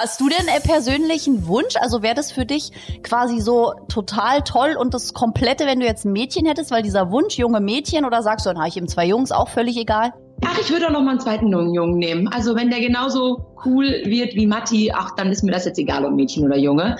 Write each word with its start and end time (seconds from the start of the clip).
Hast 0.00 0.20
du 0.20 0.28
denn 0.28 0.46
äh, 0.46 0.60
persönlich 0.60 1.26
einen 1.26 1.48
Wunsch? 1.48 1.74
Also 1.80 2.02
wäre 2.04 2.14
das 2.14 2.30
für 2.30 2.46
dich 2.46 2.70
quasi 3.02 3.40
so 3.40 3.72
total 3.88 4.42
toll 4.42 4.76
und 4.78 4.94
das 4.94 5.12
Komplette, 5.12 5.66
wenn 5.66 5.80
du 5.80 5.86
jetzt 5.86 6.04
ein 6.04 6.12
Mädchen 6.12 6.46
hättest, 6.46 6.70
weil 6.70 6.84
dieser 6.84 7.10
Wunsch, 7.10 7.36
junge 7.36 7.58
Mädchen, 7.60 8.04
oder 8.04 8.22
sagst 8.22 8.46
du, 8.46 8.50
dann 8.50 8.58
habe 8.58 8.68
ich 8.68 8.76
eben 8.76 8.86
zwei 8.86 9.06
Jungs, 9.06 9.32
auch 9.32 9.48
völlig 9.48 9.76
egal? 9.76 10.12
Ach, 10.44 10.56
ich 10.60 10.70
würde 10.70 10.86
auch 10.86 10.92
noch 10.92 11.02
mal 11.02 11.10
einen 11.10 11.20
zweiten 11.20 11.48
Jungen 11.48 11.98
nehmen. 11.98 12.28
Also 12.28 12.54
wenn 12.54 12.70
der 12.70 12.78
genauso 12.78 13.56
cool 13.64 13.86
wird 14.04 14.36
wie 14.36 14.46
Matti, 14.46 14.92
ach, 14.94 15.16
dann 15.16 15.32
ist 15.32 15.42
mir 15.42 15.50
das 15.50 15.64
jetzt 15.64 15.80
egal, 15.80 16.04
ob 16.04 16.12
Mädchen 16.12 16.44
oder 16.44 16.56
Junge. 16.56 16.96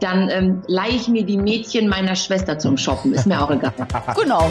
Dann 0.00 0.28
ähm, 0.28 0.62
leihe 0.66 0.96
ich 0.96 1.06
mir 1.06 1.24
die 1.24 1.36
Mädchen 1.36 1.88
meiner 1.88 2.16
Schwester 2.16 2.58
zum 2.58 2.76
Shoppen. 2.76 3.14
Ist 3.14 3.28
mir 3.28 3.40
auch 3.40 3.50
egal. 3.52 3.72
genau. 4.20 4.50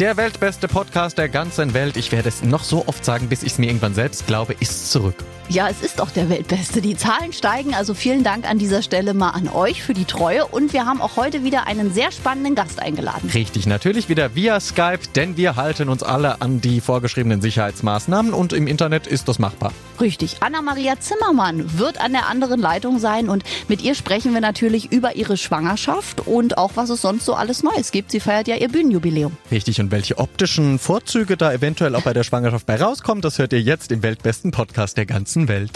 Der 0.00 0.16
weltbeste 0.16 0.66
Podcast 0.66 1.18
der 1.18 1.28
ganzen 1.28 1.74
Welt, 1.74 1.98
ich 1.98 2.10
werde 2.10 2.30
es 2.30 2.42
noch 2.42 2.64
so 2.64 2.88
oft 2.88 3.04
sagen, 3.04 3.28
bis 3.28 3.42
ich 3.42 3.52
es 3.52 3.58
mir 3.58 3.66
irgendwann 3.66 3.92
selbst 3.92 4.26
glaube, 4.26 4.54
ist 4.58 4.90
zurück. 4.90 5.16
Ja, 5.50 5.68
es 5.68 5.82
ist 5.82 5.98
doch 5.98 6.10
der 6.10 6.30
Weltbeste. 6.30 6.80
Die 6.80 6.96
Zahlen 6.96 7.32
steigen, 7.32 7.74
also 7.74 7.92
vielen 7.92 8.22
Dank 8.22 8.48
an 8.48 8.56
dieser 8.56 8.82
Stelle 8.82 9.14
mal 9.14 9.30
an 9.30 9.48
euch 9.48 9.82
für 9.82 9.92
die 9.92 10.04
Treue. 10.04 10.46
Und 10.46 10.72
wir 10.72 10.86
haben 10.86 11.02
auch 11.02 11.16
heute 11.16 11.44
wieder 11.44 11.66
einen 11.66 11.92
sehr 11.92 12.12
spannenden 12.12 12.54
Gast 12.54 12.80
eingeladen. 12.80 13.28
Richtig, 13.34 13.66
natürlich 13.66 14.08
wieder 14.08 14.36
via 14.36 14.58
Skype, 14.60 15.00
denn 15.16 15.36
wir 15.36 15.56
halten 15.56 15.88
uns 15.88 16.02
alle 16.02 16.40
an 16.40 16.60
die 16.62 16.80
vorgeschriebenen 16.80 17.42
Sicherheitsmaßnahmen 17.42 18.32
und 18.32 18.52
im 18.54 18.68
Internet 18.68 19.06
ist 19.06 19.28
das 19.28 19.38
machbar. 19.38 19.72
Richtig. 20.00 20.36
Anna-Maria 20.40 20.98
Zimmermann 20.98 21.78
wird 21.78 22.00
an 22.00 22.12
der 22.12 22.28
anderen 22.28 22.60
Leitung 22.60 23.00
sein 23.00 23.28
und 23.28 23.42
mit 23.68 23.82
ihr 23.82 23.94
sprechen 23.94 24.32
wir 24.32 24.40
natürlich 24.40 24.92
über 24.92 25.16
ihre 25.16 25.36
Schwangerschaft 25.36 26.26
und 26.26 26.56
auch 26.58 26.70
was 26.76 26.90
es 26.90 27.02
sonst 27.02 27.26
so 27.26 27.34
alles 27.34 27.64
Neues 27.64 27.90
gibt. 27.90 28.12
Sie 28.12 28.20
feiert 28.20 28.46
ja 28.46 28.54
ihr 28.54 28.68
Bühnenjubiläum. 28.68 29.36
Richtig, 29.50 29.80
und 29.80 29.89
welche 29.90 30.18
optischen 30.18 30.78
Vorzüge 30.78 31.36
da 31.36 31.52
eventuell 31.52 31.94
auch 31.94 32.02
bei 32.02 32.12
der 32.12 32.24
Schwangerschaft 32.24 32.66
bei 32.66 32.76
rauskommen, 32.76 33.22
das 33.22 33.38
hört 33.38 33.52
ihr 33.52 33.62
jetzt 33.62 33.90
im 33.90 34.02
weltbesten 34.02 34.50
Podcast 34.50 34.96
der 34.96 35.06
ganzen 35.06 35.20
ganzen 35.20 35.48
Welt. 35.48 35.70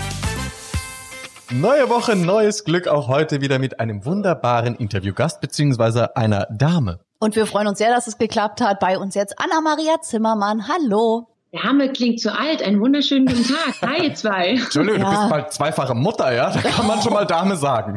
Neue 1.53 1.89
Woche, 1.91 2.17
neues 2.17 2.65
Glück, 2.65 2.89
auch 2.89 3.09
heute 3.09 3.41
wieder 3.41 3.59
mit 3.59 3.79
einem 3.79 4.05
wunderbaren 4.05 4.75
Interviewgast 4.75 5.41
beziehungsweise 5.41 6.17
einer 6.17 6.47
Dame. 6.51 7.01
Und 7.21 7.37
wir 7.37 7.47
freuen 7.47 7.69
uns 7.69 7.79
sehr, 7.79 7.91
dass 7.91 8.07
es 8.07 8.19
geklappt 8.19 8.61
hat. 8.61 8.81
Bei 8.81 8.99
uns 8.99 9.15
jetzt 9.15 9.39
Anna-Maria 9.39 10.01
Zimmermann. 10.01 10.67
Hallo. 10.67 11.34
Dame 11.55 11.93
klingt 11.93 12.21
zu 12.21 12.37
alt. 12.37 12.63
Einen 12.63 12.81
wunderschönen 12.81 13.27
guten 13.27 13.45
Tag. 13.45 13.89
Hi, 13.89 14.09
ihr 14.09 14.15
zwei. 14.15 14.49
Entschuldigung, 14.65 15.01
ja. 15.01 15.11
du 15.11 15.17
bist 15.17 15.31
bald 15.31 15.53
zweifache 15.53 15.95
Mutter, 15.95 16.33
ja? 16.35 16.51
Da 16.51 16.61
kann 16.61 16.87
man 16.87 17.01
schon 17.01 17.13
mal 17.13 17.25
Dame 17.27 17.57
sagen. 17.57 17.95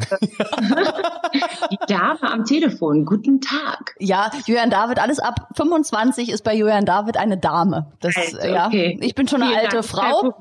Die 1.70 1.78
Dame 1.88 2.22
am 2.22 2.44
Telefon. 2.44 3.04
Guten 3.04 3.40
Tag. 3.40 3.96
Ja, 3.98 4.30
Julian 4.46 4.70
David, 4.70 5.00
alles 5.00 5.18
ab 5.18 5.48
25 5.56 6.30
ist 6.30 6.44
bei 6.44 6.54
Julian 6.54 6.84
David 6.84 7.16
eine 7.16 7.36
Dame. 7.36 7.90
Das, 8.00 8.16
also, 8.16 8.46
ja. 8.46 8.70
Ich 8.72 9.14
bin 9.14 9.26
schon 9.26 9.42
eine 9.42 9.50
Vielen 9.50 9.64
alte 9.64 9.76
Dank. 9.76 9.86
Frau. 9.86 10.34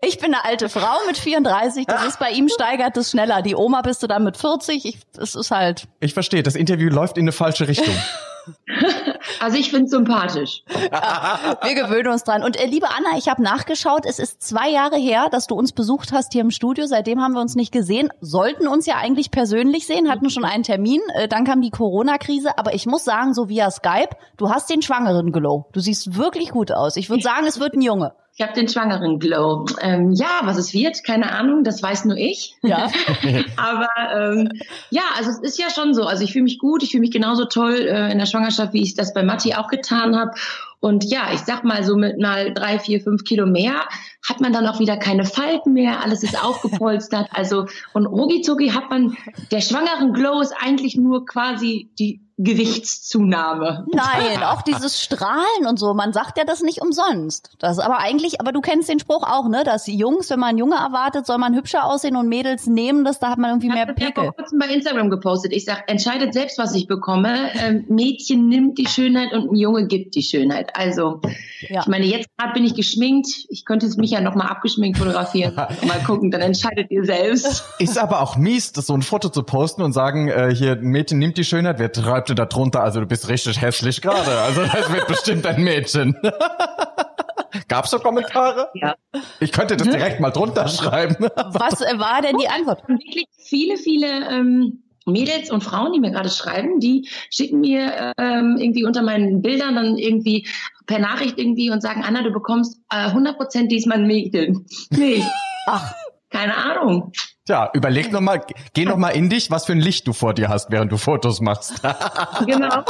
Ich 0.00 0.18
bin 0.18 0.34
eine 0.34 0.44
alte 0.44 0.68
Frau 0.68 0.96
mit 1.06 1.16
34. 1.16 1.86
Das 1.86 2.04
ist 2.06 2.18
bei 2.18 2.30
ihm 2.30 2.48
steigert 2.48 2.96
es 2.96 3.12
schneller. 3.12 3.42
Die 3.42 3.54
Oma 3.54 3.82
bist 3.82 4.02
du 4.02 4.06
dann 4.08 4.24
mit 4.24 4.36
40. 4.36 4.98
es 5.18 5.34
ist 5.34 5.50
halt. 5.50 5.86
Ich 6.00 6.12
verstehe. 6.12 6.42
Das 6.42 6.56
Interview 6.56 6.90
läuft 6.90 7.18
in 7.18 7.24
eine 7.24 7.32
falsche 7.32 7.68
Richtung. 7.68 7.94
Also 9.40 9.56
ich 9.56 9.70
finde 9.70 9.84
es 9.84 9.90
sympathisch. 9.90 10.62
Ja, 10.90 11.56
wir 11.62 11.74
gewöhnen 11.74 12.08
uns 12.08 12.24
dran. 12.24 12.42
Und 12.42 12.56
äh, 12.56 12.66
liebe 12.66 12.88
Anna, 12.88 13.16
ich 13.18 13.28
habe 13.28 13.42
nachgeschaut, 13.42 14.06
es 14.06 14.18
ist 14.18 14.42
zwei 14.42 14.70
Jahre 14.70 14.96
her, 14.96 15.28
dass 15.30 15.46
du 15.46 15.54
uns 15.54 15.72
besucht 15.72 16.12
hast 16.12 16.32
hier 16.32 16.42
im 16.42 16.50
Studio. 16.50 16.86
Seitdem 16.86 17.20
haben 17.20 17.34
wir 17.34 17.40
uns 17.40 17.54
nicht 17.54 17.72
gesehen. 17.72 18.10
Sollten 18.20 18.66
uns 18.66 18.86
ja 18.86 18.96
eigentlich 18.96 19.30
persönlich 19.30 19.86
sehen, 19.86 20.10
hatten 20.10 20.30
schon 20.30 20.44
einen 20.44 20.62
Termin. 20.62 21.00
Äh, 21.14 21.28
dann 21.28 21.44
kam 21.44 21.60
die 21.60 21.70
Corona-Krise. 21.70 22.58
Aber 22.58 22.74
ich 22.74 22.86
muss 22.86 23.04
sagen, 23.04 23.34
so 23.34 23.48
via 23.48 23.70
Skype, 23.70 24.16
du 24.36 24.50
hast 24.50 24.70
den 24.70 24.82
schwangeren 24.82 25.32
Glow. 25.32 25.66
Du 25.72 25.80
siehst 25.80 26.16
wirklich 26.16 26.50
gut 26.50 26.72
aus. 26.72 26.96
Ich 26.96 27.10
würde 27.10 27.22
sagen, 27.24 27.46
es 27.46 27.60
wird 27.60 27.74
ein 27.74 27.82
Junge. 27.82 28.12
Ich 28.36 28.42
habe 28.42 28.52
den 28.52 28.66
schwangeren 28.68 29.20
Glow. 29.20 29.64
Ähm, 29.80 30.12
ja, 30.12 30.40
was 30.42 30.58
es 30.58 30.74
wird, 30.74 31.04
keine 31.04 31.30
Ahnung, 31.30 31.62
das 31.62 31.80
weiß 31.80 32.04
nur 32.06 32.16
ich. 32.16 32.56
Ja. 32.62 32.90
Aber 33.56 33.88
ähm, 34.12 34.50
ja, 34.90 35.02
also 35.16 35.30
es 35.30 35.38
ist 35.38 35.58
ja 35.58 35.70
schon 35.70 35.94
so. 35.94 36.02
Also 36.02 36.24
ich 36.24 36.32
fühle 36.32 36.42
mich 36.42 36.58
gut, 36.58 36.82
ich 36.82 36.90
fühle 36.90 37.02
mich 37.02 37.12
genauso 37.12 37.44
toll 37.44 37.74
äh, 37.74 38.10
in 38.10 38.18
der 38.18 38.26
Schwangerschaft, 38.26 38.72
wie 38.72 38.82
ich 38.82 38.94
das 38.94 39.14
bei 39.14 39.22
Matti 39.22 39.54
auch 39.54 39.68
getan 39.68 40.16
habe. 40.16 40.32
Und 40.80 41.04
ja, 41.04 41.32
ich 41.32 41.40
sag 41.40 41.62
mal 41.62 41.84
so 41.84 41.96
mit 41.96 42.18
mal 42.18 42.52
drei, 42.52 42.80
vier, 42.80 43.00
fünf 43.00 43.22
Kilo 43.22 43.46
mehr 43.46 43.86
hat 44.28 44.40
man 44.40 44.52
dann 44.52 44.66
auch 44.66 44.80
wieder 44.80 44.96
keine 44.96 45.24
Falten 45.24 45.72
mehr, 45.72 46.02
alles 46.02 46.22
ist 46.24 46.42
aufgepolstert. 46.42 47.28
Also 47.30 47.66
und 47.92 48.06
rucki 48.06 48.42
hat 48.70 48.90
man 48.90 49.16
der 49.52 49.60
schwangeren 49.60 50.12
Glow 50.12 50.40
ist 50.40 50.54
eigentlich 50.60 50.96
nur 50.96 51.24
quasi 51.24 51.90
die 51.98 52.20
Gewichtszunahme. 52.36 53.86
Nein, 53.92 54.42
auch 54.44 54.62
dieses 54.62 55.00
Strahlen 55.00 55.66
und 55.68 55.78
so. 55.78 55.94
Man 55.94 56.12
sagt 56.12 56.36
ja 56.36 56.44
das 56.44 56.62
nicht 56.62 56.80
umsonst. 56.82 57.50
Das 57.58 57.78
ist 57.78 57.84
aber 57.84 57.98
eigentlich, 57.98 58.40
aber 58.40 58.52
du 58.52 58.60
kennst 58.60 58.88
den 58.88 58.98
Spruch 58.98 59.22
auch, 59.22 59.48
ne? 59.48 59.62
Dass 59.64 59.86
Jungs, 59.86 60.30
wenn 60.30 60.40
man 60.40 60.58
Junge 60.58 60.76
erwartet, 60.76 61.26
soll 61.26 61.38
man 61.38 61.54
hübscher 61.54 61.84
aussehen 61.84 62.16
und 62.16 62.28
Mädels 62.28 62.66
nehmen 62.66 63.04
das, 63.04 63.20
da 63.20 63.30
hat 63.30 63.38
man 63.38 63.50
irgendwie 63.50 63.68
mehr 63.68 63.86
Pickel. 63.86 64.08
Ich 64.08 64.16
habe 64.16 64.26
vor 64.26 64.36
kurzem 64.36 64.58
bei 64.58 64.66
Instagram 64.66 65.10
gepostet. 65.10 65.52
Ich 65.52 65.64
sag, 65.64 65.88
entscheidet 65.88 66.34
selbst, 66.34 66.58
was 66.58 66.74
ich 66.74 66.86
bekomme. 66.86 67.50
Ähm, 67.54 67.84
Mädchen 67.88 68.48
nimmt 68.48 68.78
die 68.78 68.86
Schönheit 68.86 69.32
und 69.32 69.52
ein 69.52 69.56
Junge 69.56 69.86
gibt 69.86 70.14
die 70.14 70.22
Schönheit. 70.22 70.72
Also, 70.74 71.20
ja. 71.68 71.80
ich 71.82 71.86
meine, 71.86 72.06
jetzt 72.06 72.28
gerade 72.36 72.52
bin 72.54 72.64
ich 72.64 72.74
geschminkt. 72.74 73.28
Ich 73.48 73.64
könnte 73.64 73.88
mich 73.98 74.10
ja 74.10 74.20
noch 74.20 74.34
mal 74.34 74.46
abgeschminkt 74.46 74.98
fotografieren. 74.98 75.54
mal 75.86 76.00
gucken, 76.04 76.30
dann 76.30 76.40
entscheidet 76.40 76.90
ihr 76.90 77.04
selbst. 77.04 77.64
Ist 77.78 77.98
aber 77.98 78.20
auch 78.20 78.36
mies, 78.36 78.72
das 78.72 78.86
so 78.86 78.94
ein 78.94 79.02
Foto 79.02 79.28
zu 79.28 79.42
posten 79.42 79.82
und 79.82 79.92
sagen, 79.92 80.28
äh, 80.28 80.52
hier, 80.54 80.72
ein 80.72 80.84
Mädchen 80.84 81.18
nimmt 81.18 81.36
die 81.36 81.44
Schönheit, 81.44 81.78
wer 81.78 81.92
treibt 81.92 82.23
schreibt 82.24 82.38
da 82.38 82.46
drunter, 82.46 82.82
also 82.82 83.00
du 83.00 83.06
bist 83.06 83.28
richtig 83.28 83.60
hässlich 83.60 84.00
gerade. 84.00 84.40
Also 84.40 84.62
das 84.62 84.92
wird 84.92 85.06
bestimmt 85.06 85.46
ein 85.46 85.62
Mädchen. 85.62 86.16
Gab's 87.68 87.90
so 87.90 87.98
Kommentare? 87.98 88.68
Ja. 88.74 88.96
Ich 89.40 89.52
könnte 89.52 89.76
das 89.76 89.88
direkt 89.88 90.20
mal 90.20 90.30
drunter 90.30 90.68
schreiben. 90.68 91.16
Was 91.36 91.80
war 91.80 92.20
denn 92.22 92.36
die 92.38 92.48
Antwort? 92.48 92.82
Wirklich 92.88 93.26
viele, 93.36 93.76
viele 93.76 94.28
ähm, 94.28 94.82
Mädels 95.06 95.50
und 95.50 95.62
Frauen, 95.62 95.92
die 95.92 96.00
mir 96.00 96.10
gerade 96.10 96.30
schreiben, 96.30 96.80
die 96.80 97.08
schicken 97.30 97.60
mir 97.60 98.12
ähm, 98.18 98.56
irgendwie 98.58 98.84
unter 98.84 99.02
meinen 99.02 99.40
Bildern 99.42 99.76
dann 99.76 99.96
irgendwie 99.96 100.48
per 100.86 100.98
Nachricht 100.98 101.38
irgendwie 101.38 101.70
und 101.70 101.80
sagen, 101.80 102.02
Anna, 102.04 102.22
du 102.22 102.32
bekommst 102.32 102.78
äh, 102.90 103.08
100% 103.08 103.68
diesmal 103.68 103.98
ein 103.98 104.06
Mädchen. 104.06 104.66
Nee. 104.90 105.22
Ach, 105.66 105.92
keine 106.30 106.56
Ahnung. 106.56 107.12
Tja, 107.46 107.70
überleg 107.74 108.10
noch 108.10 108.22
mal, 108.22 108.42
geh 108.72 108.86
noch 108.86 108.96
mal 108.96 109.10
in 109.10 109.28
dich, 109.28 109.50
was 109.50 109.66
für 109.66 109.72
ein 109.72 109.80
Licht 109.80 110.06
du 110.06 110.14
vor 110.14 110.32
dir 110.32 110.48
hast, 110.48 110.70
während 110.70 110.90
du 110.90 110.96
Fotos 110.96 111.42
machst. 111.42 111.74
genau. 112.46 112.84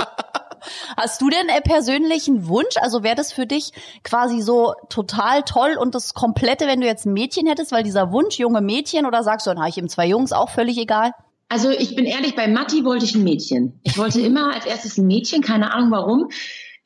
Hast 0.97 1.21
du 1.21 1.29
denn 1.29 1.49
äh, 1.49 1.61
persönlichen 1.61 2.47
Wunsch? 2.47 2.77
Also 2.81 3.03
wäre 3.03 3.17
das 3.17 3.33
für 3.33 3.47
dich 3.47 3.73
quasi 4.05 4.41
so 4.41 4.75
total 4.89 5.43
toll 5.43 5.77
und 5.77 5.97
das 5.97 6.15
Komplette, 6.15 6.69
wenn 6.69 6.81
du 6.81 6.87
jetzt 6.87 7.05
ein 7.05 7.13
Mädchen 7.13 7.49
hättest, 7.49 7.73
weil 7.73 7.83
dieser 7.83 8.13
Wunsch, 8.13 8.39
junge 8.39 8.61
Mädchen, 8.61 9.07
oder 9.07 9.25
sagst 9.25 9.47
du, 9.47 9.51
dann 9.51 9.59
habe 9.59 9.71
ich 9.71 9.77
eben 9.77 9.89
zwei 9.89 10.07
Jungs, 10.07 10.33
auch 10.33 10.51
völlig 10.51 10.79
egal? 10.79 11.11
Also 11.49 11.71
ich 11.71 11.97
bin 11.97 12.05
ehrlich, 12.05 12.37
bei 12.37 12.47
Matti 12.47 12.85
wollte 12.85 13.05
ich 13.05 13.15
ein 13.17 13.25
Mädchen. 13.25 13.81
Ich 13.83 13.99
wollte 13.99 14.21
immer 14.21 14.55
als 14.55 14.67
erstes 14.67 14.99
ein 14.99 15.07
Mädchen, 15.07 15.43
keine 15.43 15.75
Ahnung 15.75 15.91
warum. 15.91 16.29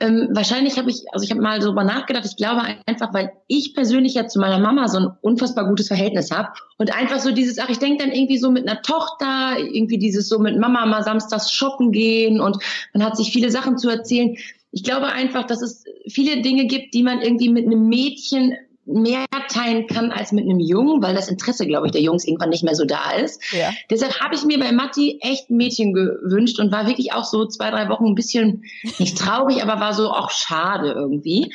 Ähm, 0.00 0.28
wahrscheinlich 0.31 0.78
habe 0.78 0.91
ich, 0.91 1.12
also 1.12 1.25
ich 1.25 1.32
habe 1.32 1.41
mal 1.41 1.59
darüber 1.59 1.82
nachgedacht, 1.82 2.25
ich 2.25 2.36
glaube 2.36 2.62
einfach, 2.86 3.12
weil 3.12 3.32
ich 3.48 3.75
persönlich 3.75 4.14
ja 4.14 4.28
zu 4.28 4.38
meiner 4.38 4.60
Mama 4.60 4.86
so 4.86 4.98
ein 4.98 5.09
unfassbar 5.22 5.66
gutes 5.66 5.88
Verhältnis 5.88 6.31
habe 6.31 6.50
und 6.76 6.94
einfach 6.97 7.19
so 7.19 7.32
dieses, 7.32 7.59
ach, 7.59 7.69
ich 7.69 7.81
denke 7.81 8.04
dann 8.04 8.12
irgendwie 8.12 8.38
so 8.38 8.53
mit 8.53 8.69
einer 8.69 8.81
Tochter, 8.82 9.58
irgendwie 9.58 9.98
dieses 9.98 10.28
so 10.28 10.38
mit 10.38 10.56
Mama 10.56 10.87
mal 10.87 11.03
samstags 11.03 11.53
shoppen 11.53 11.91
gehen 11.91 12.41
und 12.41 12.58
man 12.94 13.04
hat 13.04 13.16
sich 13.16 13.32
viele 13.32 13.50
Sachen 13.50 13.76
zu 13.76 13.88
erzählen. 13.88 14.37
Ich 14.70 14.84
glaube 14.84 15.06
einfach, 15.06 15.44
dass 15.44 15.62
es 15.62 15.84
viele 16.06 16.42
Dinge 16.42 16.66
gibt, 16.66 16.94
die 16.94 17.03
man 17.03 17.20
irgendwie 17.20 17.48
mit 17.48 17.66
einem 17.66 17.88
Mädchen 17.88 18.54
mehr 18.88 19.26
teilen 19.49 19.87
kann 19.87 20.10
als 20.10 20.32
mit 20.32 20.44
einem 20.44 20.60
Jungen, 20.60 21.03
weil 21.03 21.15
das 21.15 21.28
Interesse, 21.28 21.66
glaube 21.66 21.87
ich, 21.87 21.93
der 21.93 22.00
Jungs 22.00 22.25
irgendwann 22.25 22.49
nicht 22.49 22.65
mehr 22.65 22.75
so 22.75 22.84
da 22.84 23.12
ist. 23.12 23.43
Ja. 23.53 23.71
Deshalb 23.91 24.19
habe 24.21 24.34
ich 24.34 24.44
mir 24.44 24.59
bei 24.59 24.72
Matti 24.72 25.19
echt 25.21 25.50
ein 25.50 25.56
Mädchen 25.59 25.93
gewünscht 25.93 26.59
und 26.59 26.72
war 26.72 26.87
wirklich 26.87 27.12
auch 27.12 27.25
so 27.25 27.47
zwei, 27.47 27.71
drei 27.71 27.88
Wochen 27.88 28.06
ein 28.06 28.15
bisschen, 28.15 28.65
nicht 28.99 29.19
traurig, 29.19 29.62
aber 29.62 29.79
war 29.81 29.93
so 29.93 30.11
auch 30.11 30.31
schade 30.31 30.93
irgendwie. 30.93 31.52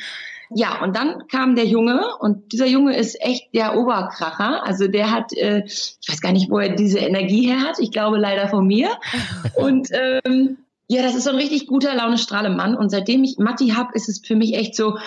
Ja, 0.50 0.82
und 0.82 0.94
dann 0.94 1.26
kam 1.26 1.56
der 1.56 1.64
Junge 1.64 2.04
und 2.20 2.52
dieser 2.52 2.66
Junge 2.66 2.96
ist 2.96 3.20
echt 3.20 3.52
der 3.54 3.76
Oberkracher. 3.76 4.64
Also 4.64 4.86
der 4.86 5.10
hat, 5.10 5.32
äh, 5.32 5.64
ich 5.64 5.98
weiß 6.06 6.20
gar 6.20 6.32
nicht, 6.32 6.50
wo 6.50 6.58
er 6.58 6.76
diese 6.76 7.00
Energie 7.00 7.48
her 7.48 7.60
hat. 7.60 7.80
Ich 7.80 7.90
glaube 7.90 8.18
leider 8.18 8.48
von 8.48 8.66
mir. 8.66 8.90
Und 9.56 9.88
ähm, 9.90 10.58
ja, 10.86 11.02
das 11.02 11.16
ist 11.16 11.24
so 11.24 11.30
ein 11.30 11.36
richtig 11.36 11.66
guter 11.66 11.94
Laune 11.94 12.16
Mann. 12.50 12.76
Und 12.76 12.90
seitdem 12.90 13.24
ich 13.24 13.38
Matti 13.38 13.70
hab, 13.70 13.94
ist 13.96 14.08
es 14.08 14.20
für 14.24 14.36
mich 14.36 14.54
echt 14.54 14.76
so, 14.76 14.98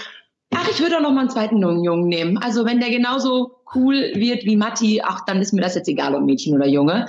Ach, 0.68 0.72
ich 0.72 0.82
würde 0.82 0.98
auch 0.98 1.02
noch 1.02 1.12
mal 1.12 1.22
einen 1.22 1.30
zweiten 1.30 1.62
Jungen 1.62 2.08
nehmen. 2.08 2.38
Also 2.38 2.66
wenn 2.66 2.80
der 2.80 2.90
genauso 2.90 3.58
cool 3.76 4.12
wird 4.16 4.46
wie 4.46 4.56
Matti, 4.56 5.02
ach, 5.04 5.22
dann 5.26 5.42
ist 5.42 5.54
mir 5.54 5.62
das 5.62 5.76
jetzt 5.76 5.88
egal, 5.88 6.16
ob 6.16 6.24
Mädchen 6.24 6.56
oder 6.56 6.68
Junge. 6.68 7.08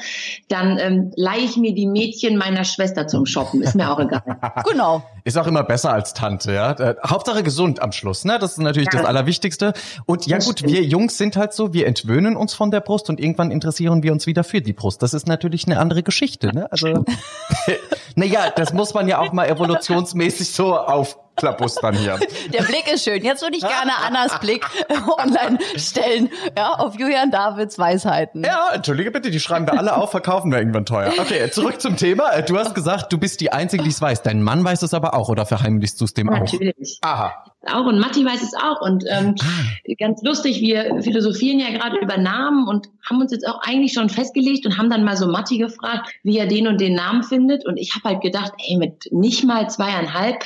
Dann 0.49 0.79
ähm, 0.79 1.13
leihe 1.17 1.43
ich 1.43 1.57
mir 1.57 1.75
die 1.75 1.87
Mädchen 1.87 2.37
meiner 2.37 2.65
Schwester 2.65 3.07
zum 3.07 3.27
Shoppen. 3.27 3.63
Ist 3.63 3.75
mir 3.75 3.91
auch 3.91 4.01
egal. 4.01 4.23
genau. 4.69 5.05
Ist 5.25 5.39
auch 5.39 5.47
immer 5.47 5.63
besser 5.63 5.93
als 5.93 6.15
Tante, 6.15 6.53
ja. 6.53 6.73
Äh, 6.73 6.97
Hauptsache 7.07 7.43
gesund 7.43 7.81
am 7.81 7.93
Schluss, 7.93 8.25
ne? 8.25 8.39
Das 8.41 8.53
ist 8.53 8.59
natürlich 8.59 8.89
ja. 8.93 8.99
das 8.99 9.07
Allerwichtigste. 9.07 9.73
Und 10.07 10.27
ja 10.27 10.37
das 10.37 10.47
gut, 10.47 10.61
stimmt. 10.61 10.73
wir 10.73 10.83
Jungs 10.83 11.17
sind 11.19 11.37
halt 11.37 11.53
so, 11.53 11.73
wir 11.73 11.87
entwöhnen 11.87 12.37
uns 12.37 12.55
von 12.55 12.71
der 12.71 12.81
Brust 12.81 13.09
und 13.09 13.21
irgendwann 13.21 13.51
interessieren 13.51 14.03
wir 14.03 14.13
uns 14.13 14.27
wieder 14.27 14.43
für 14.43 14.61
die 14.61 14.73
Brust. 14.73 15.03
Das 15.03 15.15
ist 15.15 15.29
natürlich 15.29 15.67
eine 15.67 15.79
andere 15.79 16.03
Geschichte, 16.03 16.53
ne? 16.53 16.71
Also 16.73 17.05
Naja, 18.17 18.51
das 18.55 18.73
muss 18.73 18.95
man 18.95 19.09
ja 19.09 19.19
auch 19.19 19.33
mal 19.33 19.49
evolutionsmäßig 19.49 20.53
so 20.53 20.77
aufklapustern 20.77 21.95
hier. 21.95 22.19
Der 22.53 22.63
Blick 22.63 22.93
ist 22.93 23.05
schön. 23.05 23.23
Jetzt 23.25 23.43
würde 23.43 23.57
ich 23.57 23.63
gerne 23.63 23.93
Annas 24.05 24.39
Blick 24.41 24.67
online 25.19 25.59
stellen, 25.77 26.31
ja, 26.57 26.75
auf 26.75 26.99
Julian 26.99 27.31
Davids 27.31 27.79
Weisheiten. 27.79 28.45
Ja, 28.45 28.71
entschuldige 28.73 29.11
bitte, 29.11 29.31
die 29.31 29.41
schreiben 29.41 29.67
wir 29.67 29.79
alle 29.79 29.97
auf, 29.97 30.11
verkaufen 30.11 30.51
wir 30.51 30.59
irgendwann 30.59 30.87
teuer. 30.87 31.13
Okay, 31.19 31.51
zurück 31.51 31.81
zum 31.81 31.97
Thema. 31.97 32.41
Du 32.43 32.59
hast 32.59 32.75
gesagt, 32.75 33.13
du 33.13 33.19
bist 33.19 33.41
die 33.41 33.53
Einzige, 33.53 33.83
die 33.83 33.91
es 33.91 34.01
weiß. 34.01 34.23
Dein 34.23 34.43
Mann 34.43 34.65
weiß 34.65 34.83
es 34.83 34.95
aber 34.95 35.15
auch 35.15 35.29
oder 35.29 35.47
verheimlichst 35.47 36.01
du 36.01 36.05
es 36.05 36.15
dem 36.15 36.29
auch? 36.29 36.41
Natürlich. 36.41 36.99
Aha. 37.03 37.45
Auch 37.67 37.87
und 37.87 37.99
Matti 37.99 38.25
weiß 38.25 38.43
es 38.43 38.55
auch. 38.55 38.81
Und 38.81 39.05
ähm, 39.09 39.35
ganz 39.99 40.23
lustig, 40.23 40.61
wir 40.61 41.03
philosophieren 41.03 41.59
ja 41.59 41.71
gerade 41.71 41.99
über 41.99 42.17
Namen 42.17 42.69
und 42.69 42.89
haben 43.09 43.21
uns 43.21 43.33
jetzt 43.33 43.47
auch 43.47 43.61
eigentlich 43.63 43.93
schon 43.93 44.09
festgelegt 44.09 44.65
und 44.65 44.79
haben 44.79 44.91
dann 44.91 45.05
mal 45.05 45.17
so 45.17 45.27
Matti 45.27 45.59
gefragt, 45.59 46.09
wie 46.23 46.39
er 46.39 46.47
den 46.47 46.69
und 46.69 46.81
den 46.81 46.95
Namen 46.95 47.25
findet. 47.25 47.67
Und 47.67 47.77
ich 47.77 47.95
habe 47.95 48.11
halt 48.11 48.23
gedacht, 48.23 48.53
ey, 48.59 48.77
mit 48.77 49.09
nicht 49.11 49.45
mal 49.45 49.69
zweieinhalb, 49.69 50.45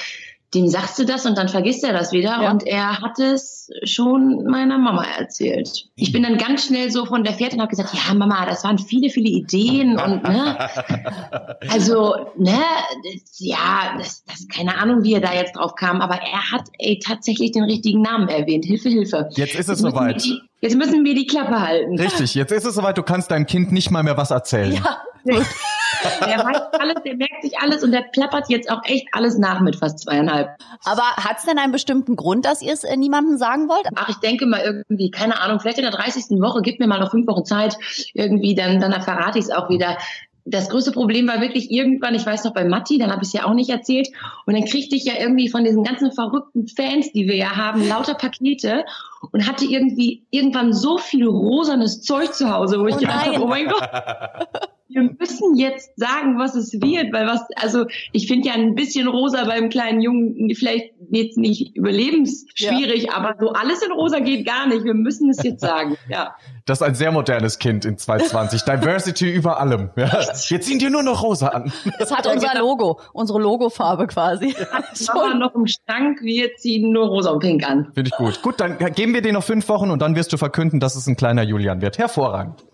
dem 0.55 0.69
sagst 0.69 0.99
du 0.99 1.05
das 1.05 1.25
und 1.27 1.39
dann 1.39 1.49
vergisst 1.49 1.83
er 1.85 1.93
das 1.93 2.13
wieder. 2.13 2.43
Ja. 2.43 2.51
Und 2.51 2.67
er 2.67 3.01
hat 3.01 3.19
es 3.19 3.71
schon 3.85 4.45
meiner 4.45 4.77
Mama 4.79 5.05
erzählt. 5.19 5.87
Ich 5.97 6.13
bin 6.13 6.23
dann 6.23 6.37
ganz 6.37 6.67
schnell 6.67 6.91
so 6.91 7.07
von 7.07 7.25
der 7.25 7.33
Fährte 7.33 7.57
und 7.57 7.63
habe 7.63 7.71
gesagt, 7.71 7.95
ja 7.95 8.13
Mama, 8.15 8.45
das 8.47 8.63
waren 8.65 8.77
viele, 8.79 9.09
viele 9.11 9.29
Ideen 9.31 9.99
und 9.99 10.23
ne, 10.25 10.59
also 11.71 12.15
ne, 12.37 12.59
das, 13.05 13.39
ja, 13.39 13.95
das, 13.99 14.25
das 14.25 14.47
keine 14.49 14.77
Ahnung, 14.79 15.03
wie 15.05 15.15
er 15.15 15.21
da 15.21 15.33
jetzt 15.33 15.57
drauf 15.57 15.75
kam, 15.75 16.01
aber 16.01 16.17
er 16.17 16.53
hat 16.53 16.65
ey 16.79 16.99
tatsächlich 16.99 17.53
den 17.53 17.65
richtigen 17.65 18.03
Namen 18.03 18.29
erwähnt. 18.29 18.65
Hilfe, 18.65 18.89
Hilfe. 18.89 19.29
Jetzt 19.35 19.55
ist 19.55 19.69
es 19.69 19.79
soweit. 19.79 20.23
die- 20.25 20.41
Jetzt 20.61 20.77
müssen 20.77 21.05
wir 21.05 21.15
die 21.17 21.27
Klappe 21.27 21.61
halten. 21.61 21.99
Richtig, 21.99 22.35
jetzt 22.37 22.53
ist 22.53 22.65
es 22.65 22.77
soweit, 22.77 22.97
du 22.97 23.03
kannst 23.03 23.33
deinem 23.33 23.47
Kind 23.47 23.73
nicht 23.73 23.91
mal 23.91 24.05
mehr 24.05 24.17
was 24.17 24.31
erzählen. 24.31 24.81
Der 26.21 26.39
weiß 26.39 26.61
alles, 26.79 27.03
der 27.05 27.17
merkt 27.17 27.43
sich 27.43 27.59
alles 27.59 27.83
und 27.83 27.93
der 27.93 28.03
plappert 28.13 28.49
jetzt 28.49 28.71
auch 28.71 28.83
echt 28.85 29.07
alles 29.13 29.39
nach 29.39 29.61
mit 29.61 29.77
fast 29.77 29.99
zweieinhalb. 30.01 30.49
Aber 30.85 31.03
hat 31.17 31.39
es 31.39 31.45
denn 31.45 31.59
einen 31.59 31.73
bestimmten 31.73 32.17
Grund, 32.17 32.45
dass 32.45 32.63
ihr 32.63 32.73
es 32.73 32.85
äh, 32.85 32.97
niemandem 32.97 33.37
sagen 33.37 33.69
wollt? 33.69 33.87
Ach, 33.95 34.09
ich 34.09 34.17
denke 34.17 34.47
mal 34.47 34.61
irgendwie, 34.61 35.11
keine 35.11 35.41
Ahnung, 35.41 35.61
vielleicht 35.61 35.79
in 35.79 35.85
der 35.85 35.93
30. 35.93 36.41
Woche, 36.41 36.61
gib 36.63 36.81
mir 36.81 36.87
mal 36.87 37.01
noch 37.01 37.11
fünf 37.11 37.27
Wochen 37.27 37.45
Zeit, 37.45 37.77
irgendwie, 38.15 38.55
dann, 38.55 38.81
dann 38.81 38.93
verrate 39.03 39.39
ich 39.39 39.47
es 39.47 39.51
auch 39.51 39.69
wieder. 39.69 39.97
Das 40.45 40.69
größte 40.71 40.91
Problem 40.91 41.29
war 41.29 41.41
wirklich 41.41 41.71
irgendwann, 41.71 42.17
ich 42.17 42.27
weiß 42.27 42.43
noch 42.43 42.53
bei 42.53 42.65
Matti, 42.65 42.99
dann 42.99 43.13
habe 43.13 43.23
ich 43.23 43.29
es 43.29 43.33
ja 43.33 43.45
auch 43.45 43.55
nicht 43.55 43.71
erzählt. 43.71 44.09
Und 44.45 44.55
dann 44.55 44.65
kriegte 44.65 44.97
ich 44.97 45.05
ja 45.05 45.13
irgendwie 45.17 45.49
von 45.49 45.63
diesen 45.63 45.85
ganzen 45.85 46.11
verrückten 46.11 46.67
Fans, 46.67 47.13
die 47.13 47.29
wir 47.29 47.37
ja 47.37 47.55
haben, 47.55 47.87
lauter 47.89 48.15
Pakete 48.15 48.85
und 49.31 49.47
hatte 49.47 49.65
irgendwie 49.67 50.25
irgendwann 50.31 50.73
so 50.73 50.99
viel 50.99 51.29
rosanes 51.29 52.03
Zeug 52.03 52.35
zu 52.35 52.51
Hause, 52.53 52.81
wo 52.81 52.89
ich 52.89 52.97
Oh 52.97 52.99
gedacht 52.99 53.27
nein. 53.27 53.35
habe, 53.37 53.45
oh 53.45 53.47
mein 53.47 53.69
Gott, 53.69 53.89
wir 54.95 55.03
müssen 55.19 55.57
jetzt 55.57 55.93
sagen, 55.97 56.39
was 56.39 56.55
es 56.55 56.73
wird, 56.73 57.13
weil 57.13 57.27
was, 57.27 57.43
also 57.57 57.87
ich 58.13 58.27
finde 58.27 58.49
ja 58.49 58.55
ein 58.55 58.75
bisschen 58.75 59.09
rosa 59.09 59.45
beim 59.45 59.69
kleinen 59.69 60.01
Jungen 60.01 60.55
vielleicht 60.55 60.93
jetzt 61.11 61.39
nicht 61.39 61.77
überlebensschwierig, 61.77 63.13
aber 63.13 63.35
so 63.39 63.53
alles 63.53 63.83
in 63.83 63.93
rosa 63.93 64.21
geht 64.21 64.47
gar 64.47 64.67
nicht. 64.67 64.85
Wir 64.85 64.95
müssen 64.95 65.31
es 65.31 65.43
jetzt 65.43 65.61
sagen, 65.61 65.97
ja. 66.09 66.35
Das 66.65 66.81
ist 66.81 66.87
ein 66.87 66.95
sehr 66.95 67.11
modernes 67.11 67.59
Kind 67.59 67.85
in 67.85 67.99
2020. 67.99 68.63
Diversity 68.67 69.29
über 69.29 69.59
allem. 69.59 69.91
Ja. 69.97 70.21
Jetzt 70.21 70.63
ziehen 70.63 70.79
dir 70.79 70.91
nur 70.91 71.03
noch 71.03 71.25
rosa 71.25 71.49
an. 71.49 71.73
Es 71.99 72.15
hat 72.15 72.25
unser 72.29 72.57
Logo, 72.57 73.01
unsere 73.13 73.41
Logofarbe 73.41 74.07
quasi. 74.07 74.55
Mama 75.13 75.35
noch 75.35 75.57
im 75.57 75.67
Schrank, 75.67 76.21
wir 76.23 76.55
ziehen 76.55 76.93
nur 76.93 77.09
rosa 77.09 77.31
und 77.31 77.41
pink 77.41 77.69
an. 77.69 77.91
Finde 77.95 78.11
ich 78.13 78.17
gut. 78.17 78.43
Gut, 78.43 78.61
dann 78.61 78.79
geben 78.95 79.13
wir 79.13 79.23
dir 79.23 79.33
noch 79.33 79.43
fünf 79.43 79.69
Wochen 79.69 79.91
und 79.91 80.01
dann 80.01 80.15
wirst 80.15 80.33
du 80.33 80.37
verkünden, 80.37 80.79
dass 80.79 80.95
es 80.95 81.09
ein 81.09 81.17
kleiner 81.17 81.43
Julian 81.43 81.81
wird. 81.81 81.99
Hervorragend. 81.99 82.65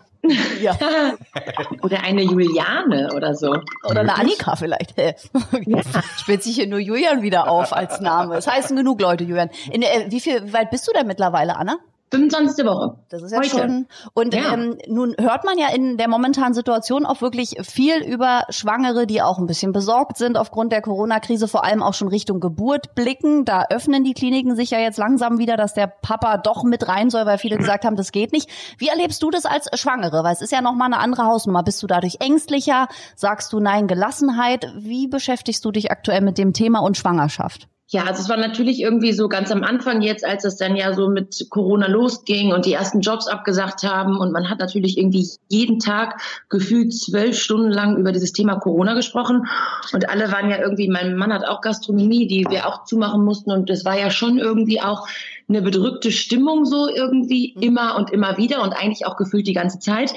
Ja. 0.61 0.77
Oder 1.81 2.03
eine 2.03 2.21
Juliane 2.23 3.09
oder 3.15 3.35
so. 3.35 3.55
Oder 3.83 4.01
eine 4.01 4.15
Annika 4.15 4.55
vielleicht. 4.55 4.93
Spielt 6.17 6.43
sich 6.43 6.55
hier 6.55 6.67
nur 6.67 6.79
Julian 6.79 7.21
wieder 7.21 7.49
auf 7.49 7.73
als 7.73 8.01
Name. 8.01 8.35
Es 8.35 8.47
heißen 8.47 8.75
genug 8.75 8.99
Leute 9.01 9.23
Julian. 9.23 9.49
In, 9.71 9.81
äh, 9.81 10.07
wie 10.09 10.19
viel 10.19 10.45
wie 10.45 10.53
weit 10.53 10.71
bist 10.71 10.87
du 10.87 10.91
denn 10.91 11.07
mittlerweile, 11.07 11.55
Anna? 11.55 11.77
25. 12.11 12.65
Woche. 12.65 12.97
Das 13.09 13.21
ist 13.21 13.31
ja 13.31 13.37
Heute. 13.37 13.49
schon. 13.49 13.87
Und 14.13 14.33
Ja. 14.33 14.53
ähm, 14.53 14.77
nun 14.87 15.15
hört 15.19 15.45
man 15.45 15.57
ja 15.59 15.67
in 15.73 15.97
der 15.97 16.07
momentanen 16.09 16.53
Situation 16.53 17.05
auch 17.05 17.21
wirklich 17.21 17.55
viel 17.61 18.03
über 18.03 18.43
Schwangere, 18.49 19.05
die 19.05 19.21
auch 19.21 19.37
ein 19.37 19.45
bisschen 19.45 19.71
besorgt 19.71 20.17
sind 20.17 20.37
aufgrund 20.37 20.71
der 20.71 20.81
Corona-Krise, 20.81 21.47
vor 21.47 21.63
allem 21.65 21.83
auch 21.83 21.93
schon 21.93 22.07
Richtung 22.07 22.39
Geburt 22.39 22.95
blicken. 22.95 23.45
Da 23.45 23.65
öffnen 23.69 24.03
die 24.03 24.13
Kliniken 24.13 24.55
sich 24.55 24.71
ja 24.71 24.79
jetzt 24.79 24.97
langsam 24.97 25.37
wieder, 25.37 25.55
dass 25.55 25.73
der 25.75 25.87
Papa 25.87 26.37
doch 26.37 26.63
mit 26.63 26.87
rein 26.87 27.09
soll, 27.09 27.25
weil 27.25 27.37
viele 27.37 27.57
gesagt 27.57 27.85
haben, 27.85 27.95
das 27.95 28.11
geht 28.11 28.31
nicht. 28.33 28.49
Wie 28.79 28.87
erlebst 28.87 29.21
du 29.21 29.29
das 29.29 29.45
als 29.45 29.69
Schwangere? 29.79 30.23
Weil 30.23 30.33
es 30.33 30.41
ist 30.41 30.51
ja 30.51 30.61
nochmal 30.61 30.87
eine 30.87 30.97
andere 30.99 31.25
Hausnummer. 31.25 31.63
Bist 31.63 31.83
du 31.83 31.87
dadurch 31.87 32.17
ängstlicher? 32.21 32.87
Sagst 33.15 33.53
du 33.53 33.59
nein, 33.59 33.87
Gelassenheit? 33.87 34.65
Wie 34.77 35.07
beschäftigst 35.07 35.63
du 35.63 35.71
dich 35.71 35.91
aktuell 35.91 36.21
mit 36.21 36.37
dem 36.37 36.53
Thema 36.53 36.79
und 36.79 36.97
Schwangerschaft? 36.97 37.67
Ja, 37.91 38.03
also 38.03 38.21
es 38.21 38.29
war 38.29 38.37
natürlich 38.37 38.81
irgendwie 38.81 39.13
so 39.13 39.27
ganz 39.29 39.51
am 39.51 39.63
Anfang 39.63 40.03
jetzt, 40.03 40.23
als 40.23 40.45
es 40.45 40.57
dann 40.57 40.75
ja 40.75 40.93
so 40.93 41.09
mit 41.09 41.47
Corona 41.49 41.87
losging 41.87 42.53
und 42.53 42.67
die 42.67 42.73
ersten 42.73 43.01
Jobs 43.01 43.27
abgesagt 43.27 43.81
haben 43.81 44.15
und 44.19 44.31
man 44.31 44.47
hat 44.47 44.59
natürlich 44.59 44.95
irgendwie 44.99 45.27
jeden 45.47 45.79
Tag 45.79 46.21
gefühlt 46.49 46.93
zwölf 46.93 47.35
Stunden 47.39 47.71
lang 47.71 47.97
über 47.97 48.11
dieses 48.11 48.31
Thema 48.31 48.59
Corona 48.59 48.93
gesprochen 48.93 49.47
und 49.91 50.07
alle 50.07 50.31
waren 50.31 50.51
ja 50.51 50.59
irgendwie, 50.59 50.87
mein 50.87 51.15
Mann 51.15 51.33
hat 51.33 51.47
auch 51.47 51.61
Gastronomie, 51.61 52.27
die 52.27 52.45
wir 52.47 52.67
auch 52.67 52.83
zumachen 52.83 53.25
mussten 53.25 53.49
und 53.49 53.71
das 53.71 53.85
war 53.85 53.97
ja 53.97 54.11
schon 54.11 54.37
irgendwie 54.37 54.79
auch 54.79 55.07
eine 55.47 55.63
bedrückte 55.63 56.11
Stimmung 56.11 56.65
so 56.65 56.87
irgendwie 56.87 57.55
immer 57.59 57.95
und 57.97 58.11
immer 58.11 58.37
wieder 58.37 58.61
und 58.61 58.73
eigentlich 58.73 59.07
auch 59.07 59.17
gefühlt 59.17 59.47
die 59.47 59.53
ganze 59.53 59.79
Zeit. 59.79 60.13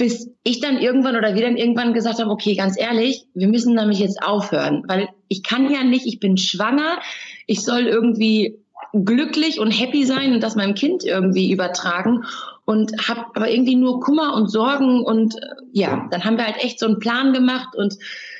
Bis 0.00 0.30
ich 0.44 0.60
dann 0.60 0.78
irgendwann 0.78 1.14
oder 1.16 1.34
wir 1.34 1.42
dann 1.42 1.58
irgendwann 1.58 1.92
gesagt 1.92 2.20
haben, 2.20 2.30
okay, 2.30 2.54
ganz 2.54 2.80
ehrlich, 2.80 3.26
wir 3.34 3.48
müssen 3.48 3.74
nämlich 3.74 3.98
jetzt 3.98 4.22
aufhören, 4.22 4.82
weil 4.88 5.10
ich 5.28 5.42
kann 5.42 5.70
ja 5.70 5.84
nicht, 5.84 6.06
ich 6.06 6.20
bin 6.20 6.38
schwanger, 6.38 6.98
ich 7.46 7.62
soll 7.62 7.82
irgendwie 7.82 8.58
glücklich 8.94 9.60
und 9.60 9.70
happy 9.70 10.06
sein 10.06 10.32
und 10.32 10.42
das 10.42 10.56
meinem 10.56 10.74
Kind 10.74 11.04
irgendwie 11.04 11.52
übertragen 11.52 12.24
und 12.64 13.08
habe 13.08 13.26
aber 13.34 13.50
irgendwie 13.50 13.76
nur 13.76 14.00
Kummer 14.00 14.32
und 14.34 14.50
Sorgen 14.50 15.04
und 15.04 15.36
äh, 15.36 15.40
ja, 15.72 16.08
dann 16.10 16.24
haben 16.24 16.38
wir 16.38 16.46
halt 16.46 16.64
echt 16.64 16.78
so 16.78 16.86
einen 16.86 16.98
Plan 16.98 17.34
gemacht 17.34 17.76
und 17.76 17.96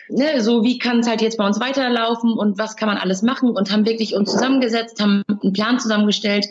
ne, 0.09 0.41
so 0.41 0.65
wie 0.65 0.79
kann 0.79 1.01
es 1.01 1.09
halt 1.11 1.21
jetzt 1.21 1.37
bei 1.37 1.47
uns 1.47 1.61
weiterlaufen 1.61 2.33
und 2.33 2.59
was 2.59 2.77
kann 2.77 2.89
man 2.89 2.97
alles 2.97 3.21
machen 3.21 3.51
und 3.51 3.71
haben 3.71 3.85
wirklich 3.85 4.15
uns 4.15 4.33
zusammengesetzt, 4.33 4.99
haben 5.03 5.25
einen 5.29 5.53
Plan 5.53 5.79
zusammengestellt, 5.79 6.47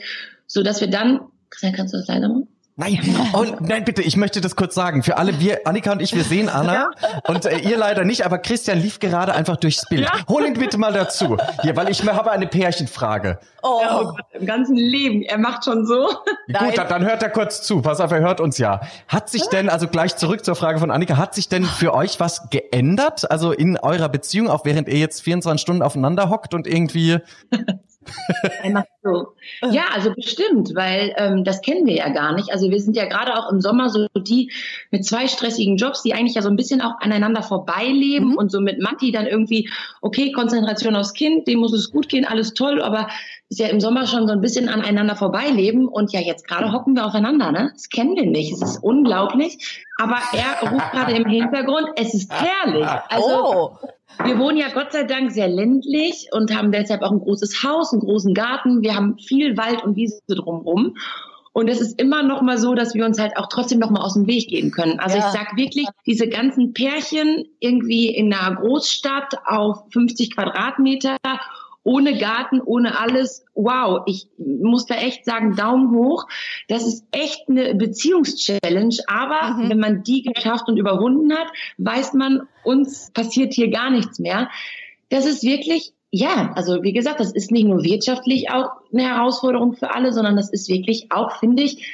so 0.45 0.61
dass 0.61 0.81
wir 0.81 0.89
dann, 0.89 1.21
Christian, 1.49 1.73
kannst 1.73 1.95
du 1.95 1.97
das 1.97 2.07
leiser 2.07 2.29
machen? 2.29 2.47
Nein, 2.79 2.97
oh, 3.33 3.45
nein, 3.59 3.83
bitte, 3.83 4.01
ich 4.01 4.15
möchte 4.15 4.39
das 4.39 4.55
kurz 4.55 4.73
sagen. 4.73 5.03
Für 5.03 5.17
alle, 5.17 5.37
wir, 5.41 5.67
Annika 5.67 5.91
und 5.91 6.01
ich, 6.01 6.15
wir 6.15 6.23
sehen 6.23 6.47
Anna 6.47 6.91
und 7.27 7.45
äh, 7.45 7.57
ihr 7.57 7.75
leider 7.75 8.05
nicht, 8.05 8.25
aber 8.25 8.37
Christian 8.37 8.79
lief 8.79 8.99
gerade 8.99 9.35
einfach 9.35 9.57
durchs 9.57 9.85
Bild. 9.89 10.09
Hol 10.29 10.45
ihn 10.45 10.53
bitte 10.53 10.77
mal 10.77 10.93
dazu. 10.93 11.35
Hier, 11.61 11.75
weil 11.75 11.89
ich 11.89 12.01
habe 12.07 12.31
eine 12.31 12.47
Pärchenfrage. 12.47 13.37
Oh, 13.63 13.81
Oh 13.89 14.03
Gott, 14.05 14.25
im 14.31 14.45
ganzen 14.45 14.77
Leben, 14.77 15.23
er 15.23 15.37
macht 15.37 15.65
schon 15.65 15.85
so. 15.85 16.07
Gut, 16.47 16.77
dann, 16.77 16.87
dann 16.87 17.05
hört 17.05 17.21
er 17.21 17.29
kurz 17.29 17.63
zu. 17.63 17.81
Pass 17.81 17.99
auf, 17.99 18.11
er 18.11 18.21
hört 18.21 18.39
uns 18.39 18.57
ja. 18.57 18.79
Hat 19.09 19.29
sich 19.29 19.43
denn, 19.47 19.67
also 19.67 19.89
gleich 19.89 20.15
zurück 20.15 20.45
zur 20.45 20.55
Frage 20.55 20.79
von 20.79 20.89
Annika, 20.89 21.17
hat 21.17 21.35
sich 21.35 21.49
denn 21.49 21.65
für 21.65 21.93
euch 21.93 22.21
was 22.21 22.49
geändert? 22.49 23.29
Also 23.29 23.51
in 23.51 23.77
eurer 23.77 24.07
Beziehung, 24.07 24.49
auch 24.49 24.63
während 24.63 24.87
ihr 24.87 24.99
jetzt 24.99 25.21
24 25.21 25.61
Stunden 25.61 25.81
aufeinander 25.81 26.29
hockt 26.29 26.53
und 26.53 26.65
irgendwie, 26.65 27.17
Macht 28.71 28.87
so. 29.03 29.27
Ja, 29.71 29.83
also 29.93 30.13
bestimmt, 30.13 30.75
weil 30.75 31.13
ähm, 31.17 31.43
das 31.43 31.61
kennen 31.61 31.85
wir 31.85 31.95
ja 31.95 32.09
gar 32.09 32.33
nicht. 32.33 32.51
Also 32.51 32.69
wir 32.69 32.79
sind 32.79 32.95
ja 32.95 33.05
gerade 33.05 33.35
auch 33.35 33.51
im 33.51 33.59
Sommer 33.59 33.89
so 33.89 34.07
die 34.15 34.51
mit 34.91 35.05
zwei 35.05 35.27
stressigen 35.27 35.77
Jobs, 35.77 36.03
die 36.03 36.13
eigentlich 36.13 36.35
ja 36.35 36.41
so 36.41 36.49
ein 36.49 36.55
bisschen 36.55 36.81
auch 36.81 36.99
aneinander 36.99 37.43
vorbeileben 37.43 38.29
Mhm. 38.29 38.37
und 38.37 38.51
so 38.51 38.61
mit 38.61 38.79
Matti 38.79 39.11
dann 39.11 39.27
irgendwie, 39.27 39.69
okay, 40.01 40.31
Konzentration 40.31 40.95
aufs 40.95 41.13
Kind, 41.13 41.47
dem 41.47 41.59
muss 41.59 41.73
es 41.73 41.91
gut 41.91 42.09
gehen, 42.09 42.25
alles 42.25 42.53
toll, 42.53 42.81
aber 42.81 43.07
ist 43.49 43.59
ja 43.59 43.67
im 43.67 43.79
Sommer 43.79 44.05
schon 44.05 44.27
so 44.27 44.33
ein 44.33 44.41
bisschen 44.41 44.69
aneinander 44.69 45.15
vorbeileben 45.15 45.87
und 45.87 46.11
ja, 46.13 46.19
jetzt 46.19 46.47
gerade 46.47 46.71
hocken 46.71 46.95
wir 46.95 47.05
aufeinander, 47.05 47.51
ne? 47.51 47.71
Das 47.73 47.89
kennen 47.89 48.15
wir 48.15 48.25
nicht. 48.25 48.53
Es 48.53 48.61
ist 48.61 48.83
unglaublich. 48.83 49.85
Aber 49.97 50.17
er 50.33 50.69
ruft 50.69 50.91
gerade 50.91 51.13
im 51.13 51.25
Hintergrund, 51.25 51.87
es 51.95 52.13
ist 52.13 52.31
herrlich. 52.31 52.87
Also 53.09 53.27
oh. 53.27 53.77
Wir 54.23 54.37
wohnen 54.37 54.57
ja 54.57 54.67
Gott 54.73 54.91
sei 54.91 55.03
Dank 55.03 55.31
sehr 55.31 55.47
ländlich 55.47 56.27
und 56.31 56.55
haben 56.55 56.71
deshalb 56.71 57.01
auch 57.01 57.11
ein 57.11 57.19
großes 57.19 57.63
Haus, 57.63 57.93
einen 57.93 58.01
großen 58.01 58.33
Garten. 58.33 58.81
Wir 58.81 58.95
haben 58.95 59.17
viel 59.17 59.57
Wald 59.57 59.83
und 59.83 59.95
Wiese 59.95 60.19
drumherum. 60.27 60.95
Und 61.51 61.67
es 61.67 61.81
ist 61.81 61.99
immer 61.99 62.23
noch 62.23 62.41
mal 62.41 62.57
so, 62.57 62.75
dass 62.75 62.93
wir 62.93 63.05
uns 63.05 63.19
halt 63.19 63.35
auch 63.35 63.47
trotzdem 63.49 63.79
noch 63.79 63.89
mal 63.89 64.01
aus 64.01 64.13
dem 64.13 64.27
Weg 64.27 64.49
gehen 64.49 64.71
können. 64.71 64.99
Also 64.99 65.17
Ja. 65.17 65.27
ich 65.27 65.33
sag 65.33 65.57
wirklich, 65.57 65.87
diese 66.05 66.27
ganzen 66.27 66.73
Pärchen 66.73 67.45
irgendwie 67.59 68.07
in 68.07 68.33
einer 68.33 68.55
Großstadt 68.55 69.33
auf 69.45 69.83
50 69.91 70.35
Quadratmeter, 70.35 71.17
ohne 71.83 72.17
Garten, 72.17 72.61
ohne 72.61 72.99
alles. 72.99 73.45
Wow, 73.55 74.01
ich 74.05 74.27
muss 74.37 74.85
da 74.85 74.95
echt 74.95 75.25
sagen, 75.25 75.55
Daumen 75.55 75.91
hoch. 75.95 76.25
Das 76.67 76.85
ist 76.85 77.05
echt 77.11 77.47
eine 77.49 77.73
Beziehungschallenge. 77.75 78.97
Aber 79.07 79.53
Mhm. 79.53 79.69
wenn 79.69 79.79
man 79.79 80.03
die 80.03 80.21
geschafft 80.23 80.67
und 80.67 80.77
überwunden 80.77 81.33
hat, 81.33 81.47
weiß 81.77 82.13
man, 82.13 82.41
uns 82.63 83.11
passiert 83.11 83.53
hier 83.53 83.69
gar 83.69 83.89
nichts 83.89 84.19
mehr. 84.19 84.49
Das 85.09 85.25
ist 85.25 85.43
wirklich, 85.43 85.93
ja, 86.11 86.51
also 86.55 86.83
wie 86.83 86.93
gesagt, 86.93 87.19
das 87.19 87.31
ist 87.31 87.51
nicht 87.51 87.65
nur 87.65 87.83
wirtschaftlich 87.83 88.51
auch 88.51 88.69
eine 88.91 89.03
Herausforderung 89.03 89.73
für 89.75 89.93
alle, 89.95 90.11
sondern 90.13 90.35
das 90.35 90.49
ist 90.51 90.69
wirklich 90.69 91.11
auch, 91.11 91.37
finde 91.39 91.63
ich, 91.63 91.87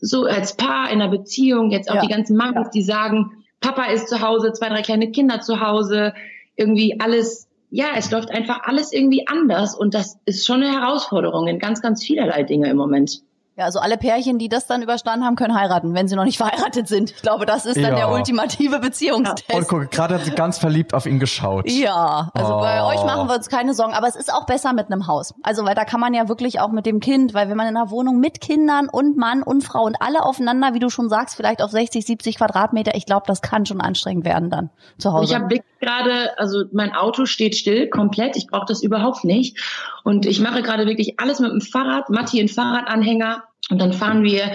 so 0.00 0.24
als 0.24 0.56
Paar 0.56 0.90
in 0.90 1.00
einer 1.00 1.10
Beziehung, 1.10 1.70
jetzt 1.70 1.90
auch 1.90 1.96
Ja. 1.96 2.00
die 2.02 2.08
ganzen 2.12 2.36
Mamas, 2.36 2.70
die 2.70 2.82
sagen, 2.82 3.44
Papa 3.60 3.84
ist 3.86 4.08
zu 4.08 4.20
Hause, 4.20 4.52
zwei, 4.52 4.68
drei 4.68 4.82
kleine 4.82 5.10
Kinder 5.10 5.40
zu 5.40 5.60
Hause. 5.60 6.14
irgendwie 6.58 6.98
alles, 7.00 7.45
ja, 7.70 7.88
es 7.96 8.10
läuft 8.10 8.30
einfach 8.30 8.62
alles 8.62 8.92
irgendwie 8.92 9.26
anders 9.26 9.74
und 9.74 9.94
das 9.94 10.18
ist 10.24 10.46
schon 10.46 10.62
eine 10.62 10.72
Herausforderung 10.72 11.48
in 11.48 11.58
ganz, 11.58 11.82
ganz 11.82 12.04
vielerlei 12.04 12.42
Dinge 12.42 12.68
im 12.70 12.76
Moment. 12.76 13.22
Ja, 13.58 13.64
also 13.64 13.78
alle 13.78 13.96
Pärchen, 13.96 14.38
die 14.38 14.50
das 14.50 14.66
dann 14.66 14.82
überstanden 14.82 15.24
haben, 15.24 15.34
können 15.34 15.54
heiraten, 15.58 15.94
wenn 15.94 16.08
sie 16.08 16.14
noch 16.16 16.24
nicht 16.24 16.36
verheiratet 16.36 16.88
sind. 16.88 17.10
Ich 17.12 17.22
glaube, 17.22 17.46
das 17.46 17.64
ist 17.64 17.76
dann 17.76 17.84
Ja. 17.92 17.96
der 17.96 18.10
ultimative 18.10 18.78
Beziehungstest. 18.80 19.52
Und 19.54 19.66
guck, 19.66 19.90
gerade 19.90 20.14
hat 20.16 20.24
sie 20.24 20.32
ganz 20.32 20.58
verliebt 20.58 20.92
auf 20.92 21.06
ihn 21.06 21.18
geschaut. 21.18 21.70
Ja, 21.70 22.30
also 22.34 22.58
bei 22.58 22.82
Oh. 22.82 22.88
euch 22.88 23.02
machen 23.04 23.28
wir 23.28 23.34
uns 23.34 23.48
keine 23.48 23.72
Sorgen, 23.72 23.94
aber 23.94 24.08
es 24.08 24.16
ist 24.16 24.30
auch 24.32 24.44
besser 24.44 24.74
mit 24.74 24.92
einem 24.92 25.06
Haus. 25.06 25.34
Also 25.42 25.64
weil 25.64 25.74
da 25.74 25.84
kann 25.86 26.00
man 26.00 26.12
ja 26.12 26.28
wirklich 26.28 26.60
auch 26.60 26.68
mit 26.70 26.84
dem 26.84 27.00
Kind, 27.00 27.32
weil 27.32 27.48
wenn 27.48 27.56
man 27.56 27.66
in 27.66 27.76
einer 27.76 27.90
Wohnung 27.90 28.20
mit 28.20 28.42
Kindern 28.42 28.88
und 28.90 29.16
Mann 29.16 29.42
und 29.42 29.62
Frau 29.64 29.84
und 29.84 29.96
alle 30.02 30.22
aufeinander, 30.24 30.74
wie 30.74 30.78
du 30.78 30.90
schon 30.90 31.08
sagst, 31.08 31.34
vielleicht 31.36 31.62
auf 31.62 31.70
60, 31.70 32.04
70 32.04 32.36
Quadratmeter, 32.36 32.94
ich 32.94 33.06
glaube, 33.06 33.24
das 33.26 33.40
kann 33.40 33.64
schon 33.64 33.80
anstrengend 33.80 34.26
werden 34.26 34.50
dann 34.50 34.68
zu 34.98 35.12
Hause. 35.14 35.24
ich 35.24 35.34
habe 35.34 35.44
wirklich 35.48 35.62
gerade, 35.80 36.38
also 36.38 36.64
mein 36.72 36.92
Auto 36.94 37.24
steht 37.26 37.54
still, 37.54 37.88
komplett. 37.88 38.36
Ich 38.36 38.48
brauche 38.48 38.66
das 38.66 38.82
überhaupt 38.82 39.24
nicht. 39.24 39.58
Und 40.06 40.24
ich 40.24 40.38
mache 40.38 40.62
gerade 40.62 40.86
wirklich 40.86 41.18
alles 41.18 41.40
mit 41.40 41.50
dem 41.50 41.60
Fahrrad, 41.60 42.10
Matti 42.10 42.38
in 42.38 42.46
Fahrradanhänger. 42.46 43.42
Und 43.70 43.80
dann 43.80 43.92
fahren 43.92 44.22
wir, 44.22 44.52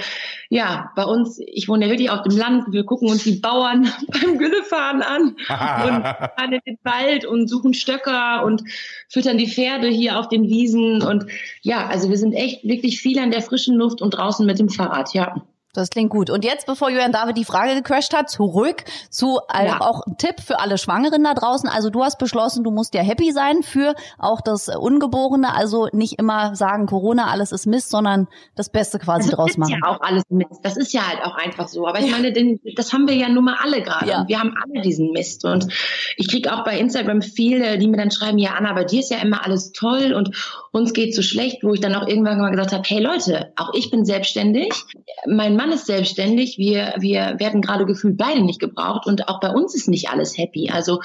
ja, 0.50 0.92
bei 0.96 1.04
uns, 1.04 1.42
ich 1.46 1.68
wohne 1.68 1.84
ja 1.84 1.92
wirklich 1.92 2.10
auf 2.10 2.22
dem 2.22 2.38
Land, 2.38 2.72
wir 2.72 2.86
gucken 2.86 3.10
uns 3.10 3.26
die 3.26 3.36
Bauern 3.36 3.92
beim 4.08 4.38
Güllefahren 4.38 5.02
an 5.02 5.22
und 5.32 6.04
fahren 6.08 6.54
in 6.54 6.62
den 6.66 6.78
Wald 6.84 7.26
und 7.26 7.50
suchen 7.50 7.74
Stöcker 7.74 8.46
und 8.46 8.64
füttern 9.10 9.38
die 9.38 9.50
Pferde 9.50 9.90
hier 9.90 10.20
auf 10.20 10.30
den 10.30 10.48
Wiesen. 10.48 11.02
Und 11.02 11.26
ja, 11.64 11.86
also 11.86 12.10
wir 12.10 12.18
sind 12.18 12.32
echt 12.32 12.64
wirklich 12.64 13.02
viel 13.02 13.20
an 13.20 13.32
der 13.32 13.42
frischen 13.42 13.76
Luft 13.76 14.02
und 14.02 14.12
draußen 14.12 14.46
mit 14.46 14.58
dem 14.58 14.70
Fahrrad, 14.70 15.14
ja. 15.14 15.36
Das 15.74 15.90
klingt 15.90 16.10
gut. 16.10 16.30
Und 16.30 16.44
jetzt, 16.44 16.66
bevor 16.66 16.90
Julian 16.90 17.12
David 17.12 17.38
die 17.38 17.46
Frage 17.46 17.76
gecrashed 17.76 18.14
hat, 18.16 18.30
zurück 18.30 18.84
zu 19.10 19.40
äh, 19.54 19.68
Ja. 19.68 19.82
auch 19.82 20.02
Tipp 20.18 20.42
für 20.46 20.60
alle 20.60 20.78
Schwangeren 20.78 21.24
da 21.24 21.34
draußen. 21.34 21.70
Also 21.70 21.90
du 21.90 22.04
hast 22.04 22.18
beschlossen, 22.20 22.64
du 22.64 22.72
musst 22.72 22.94
ja 22.94 23.02
happy 23.02 23.32
sein 23.32 23.64
für 23.64 23.96
auch 24.18 24.42
das 24.42 24.68
Ungeborene. 24.68 25.54
Also 25.56 25.88
nicht 25.94 26.20
immer 26.20 26.56
sagen, 26.56 26.88
Corona, 26.88 27.28
alles 27.28 27.52
ist 27.52 27.68
Mist, 27.68 27.90
sondern 27.90 28.28
das 28.56 28.70
Beste 28.70 29.00
quasi 29.00 29.30
das 29.30 29.38
draus 29.38 29.52
ist 29.52 29.58
machen. 29.58 29.80
ja 29.82 29.90
auch 29.90 30.02
alles 30.02 30.24
Mist. 30.30 30.60
Das 30.64 30.78
ist 30.78 30.94
ja 30.94 31.08
halt 31.08 31.22
auch 31.24 31.36
einfach 31.36 31.68
so. 31.68 31.88
Aber 31.88 32.00
ich 32.00 32.12
meine, 32.12 32.34
denn, 32.34 32.60
das 32.76 32.92
haben 32.92 33.08
wir 33.08 33.16
ja 33.16 33.30
nun 33.30 33.46
mal 33.46 33.56
alle 33.64 33.82
gerade. 33.82 34.08
Ja. 34.10 34.26
Wir 34.28 34.40
haben 34.40 34.54
alle 34.62 34.82
diesen 34.82 35.12
Mist. 35.12 35.46
Und 35.46 35.68
ich 36.18 36.28
kriege 36.30 36.54
auch 36.54 36.64
bei 36.64 36.78
Instagram 36.78 37.22
viele, 37.22 37.78
die 37.78 37.88
mir 37.88 37.98
dann 37.98 38.12
schreiben, 38.12 38.38
ja 38.38 38.52
Anna, 38.58 38.74
bei 38.74 38.84
dir 38.84 39.00
ist 39.00 39.12
ja 39.12 39.18
immer 39.20 39.46
alles 39.46 39.72
toll 39.72 40.14
und 40.14 40.36
uns 40.74 40.94
geht 40.94 41.16
so 41.16 41.22
schlecht, 41.22 41.64
wo 41.64 41.74
ich 41.74 41.80
dann 41.82 41.96
auch 41.96 42.08
irgendwann 42.08 42.40
mal 42.40 42.52
gesagt 42.52 42.72
habe, 42.74 42.84
hey 42.86 43.00
Leute, 43.02 43.54
auch 43.58 43.74
ich 43.74 43.90
bin 43.92 44.06
selbstständig, 44.06 44.72
mein 45.28 45.56
Mann 45.62 45.72
ist 45.74 45.86
selbstständig, 45.86 46.58
wir, 46.58 46.96
wir 46.98 47.36
werden 47.38 47.62
gerade 47.62 47.86
gefühlt 47.86 48.18
beide 48.18 48.42
nicht 48.42 48.60
gebraucht 48.60 49.06
und 49.06 49.28
auch 49.28 49.40
bei 49.40 49.52
uns 49.52 49.76
ist 49.76 49.88
nicht 49.88 50.10
alles 50.10 50.36
happy. 50.36 50.72
Also 50.72 51.02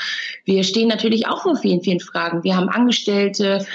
wir 0.47 0.65
stehen 0.65 0.89
natürlich 0.89 1.27
auch 1.27 1.43
vor 1.43 1.57
vielen, 1.57 1.83
vielen 1.83 2.01
Fragen. 2.01 2.43
Wir 2.43 2.57
haben 2.57 2.71
Angestellte, 2.71 3.67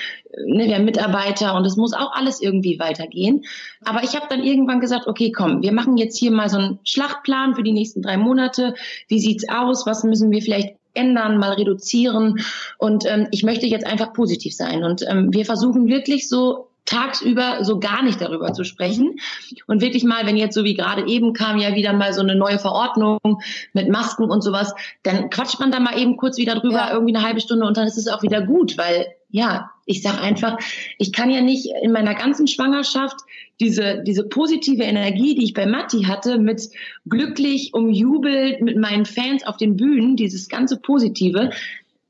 ne, 0.44 0.66
wir 0.66 0.74
haben 0.74 0.86
Mitarbeiter 0.86 1.54
und 1.54 1.66
es 1.66 1.78
muss 1.78 1.94
auch 1.94 2.14
alles 2.14 2.42
irgendwie 2.42 2.80
weitergehen. 2.80 3.44
Aber 3.86 4.04
ich 4.04 4.16
habe 4.16 4.26
dann 4.28 4.42
irgendwann 4.42 4.80
gesagt, 4.80 5.06
okay, 5.06 5.32
komm, 5.32 5.62
wir 5.62 5.72
machen 5.72 5.98
jetzt 5.98 6.18
hier 6.18 6.32
mal 6.32 6.50
so 6.50 6.58
einen 6.58 6.80
Schlachtplan 6.84 7.54
für 7.54 7.62
die 7.62 7.74
nächsten 7.74 8.02
drei 8.02 8.18
Monate. 8.18 8.74
Wie 9.08 9.20
sieht's 9.20 9.48
aus? 9.50 9.86
Was 9.86 10.04
müssen 10.04 10.32
wir 10.32 10.42
vielleicht 10.42 10.78
ändern, 10.96 11.38
mal 11.38 11.54
reduzieren? 11.54 12.40
Und 12.80 13.06
ähm, 13.06 13.28
ich 13.30 13.44
möchte 13.44 13.68
jetzt 13.68 13.86
einfach 13.86 14.14
positiv 14.14 14.56
sein. 14.56 14.84
Und 14.84 15.06
ähm, 15.08 15.32
wir 15.32 15.46
versuchen 15.46 15.86
wirklich 15.86 16.28
so 16.28 16.71
tagsüber 16.86 17.64
so 17.64 17.80
gar 17.80 18.04
nicht 18.04 18.20
darüber 18.22 18.54
zu 18.54 18.64
sprechen 18.64 19.20
und 19.68 19.82
wirklich 19.82 20.04
mal, 20.04 20.26
wenn 20.26 20.38
jetzt 20.38 20.56
so 20.56 20.64
wie 20.64 20.74
gerade 20.74 21.08
eben 21.08 21.34
kam 21.34 21.58
ja 21.58 21.76
wieder 21.76 21.94
mal 21.94 22.14
so 22.14 22.22
eine 22.22 22.36
neue 22.36 22.60
Verordnung 22.60 23.20
mit 23.74 23.90
Masken 23.90 24.30
und 24.30 24.42
sowas, 24.42 24.74
dann 25.04 25.30
quatscht 25.30 25.60
man 25.60 25.72
da 25.72 25.80
mal 25.80 25.98
eben 25.98 26.18
kurz 26.18 26.38
wieder 26.38 26.56
drüber, 26.56 26.88
Ja. 26.88 26.94
irgendwie 26.94 27.16
eine 27.16 27.26
halbe 27.26 27.42
Stunde 27.42 27.66
und 27.66 27.78
dann 27.78 27.88
ist 27.88 27.98
es 27.98 28.08
auch 28.08 28.24
wieder 28.24 28.42
gut, 28.42 28.78
weil 28.78 29.08
ja, 29.34 29.72
ich 29.86 30.02
sag 30.02 30.22
einfach, 30.22 30.58
ich 30.98 31.14
kann 31.14 31.30
ja 31.30 31.42
nicht 31.42 31.70
in 31.82 31.94
meiner 31.94 32.16
ganzen 32.16 32.48
Schwangerschaft 32.48 33.16
diese, 33.62 34.04
diese 34.06 34.28
positive 34.28 34.84
Energie, 34.84 35.36
die 35.36 35.46
ich 35.46 35.54
bei 35.54 35.66
Matti 35.66 36.04
hatte, 36.04 36.38
mit 36.38 36.70
glücklich, 37.08 37.74
umjubelt, 37.74 38.62
mit 38.62 38.78
meinen 38.78 39.06
Fans 39.06 39.46
auf 39.46 39.56
den 39.56 39.78
Bühnen, 39.78 40.18
dieses 40.18 40.50
ganze 40.50 40.78
Positive, 40.78 41.52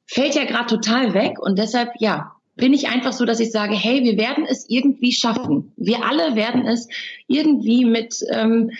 fällt 0.08 0.36
ja 0.36 0.46
gerade 0.46 0.66
total 0.66 1.14
weg 1.14 1.40
und 1.40 1.60
deshalb, 1.60 1.92
ja, 2.00 2.36
bin 2.56 2.74
ich 2.74 2.90
einfach 2.90 3.14
so, 3.14 3.26
dass 3.26 3.40
ich 3.40 3.52
sage, 3.52 3.76
hey, 3.76 4.04
wir 4.04 4.18
werden 4.18 4.46
es 4.48 4.70
irgendwie 4.70 5.12
schaffen. 5.12 5.72
Wir 5.78 6.06
alle 6.06 6.36
werden 6.36 6.68
es 6.68 6.88
irgendwie 7.28 7.86
mit 7.86 8.16
ähm, 8.30 8.72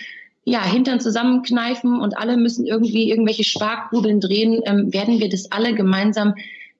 ja, 0.44 0.64
Hintern 0.64 1.00
zusammenkneifen 1.00 2.00
und 2.00 2.16
alle 2.16 2.36
müssen 2.36 2.66
irgendwie 2.66 3.08
irgendwelche 3.08 3.44
Sparkugeln 3.44 4.20
drehen, 4.20 4.60
ähm, 4.64 4.92
werden 4.92 5.20
wir 5.20 5.28
das 5.28 5.50
alle 5.52 5.74
gemeinsam 5.74 6.34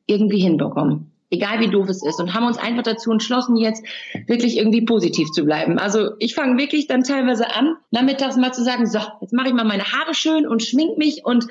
irgendwie 0.06 0.40
hinbekommen. 0.40 1.12
Egal 1.30 1.60
wie 1.60 1.68
doof 1.68 1.88
es 1.88 2.04
ist. 2.04 2.20
Und 2.20 2.34
haben 2.34 2.44
uns 2.44 2.58
einfach 2.58 2.82
dazu 2.82 3.10
entschlossen, 3.10 3.56
jetzt 3.56 3.82
wirklich 4.26 4.58
irgendwie 4.58 4.82
positiv 4.82 5.30
zu 5.30 5.44
bleiben. 5.44 5.78
Also 5.78 6.10
ich 6.18 6.34
fange 6.34 6.58
wirklich 6.58 6.88
dann 6.88 7.04
teilweise 7.04 7.54
an, 7.54 7.76
nachmittags 7.90 8.36
mal 8.36 8.52
zu 8.52 8.62
sagen, 8.62 8.86
so, 8.86 8.98
jetzt 9.22 9.32
mache 9.32 9.48
ich 9.48 9.54
mal 9.54 9.64
meine 9.64 9.84
Haare 9.84 10.12
schön 10.12 10.46
und 10.46 10.62
schmink 10.62 10.98
mich 10.98 11.24
und 11.24 11.46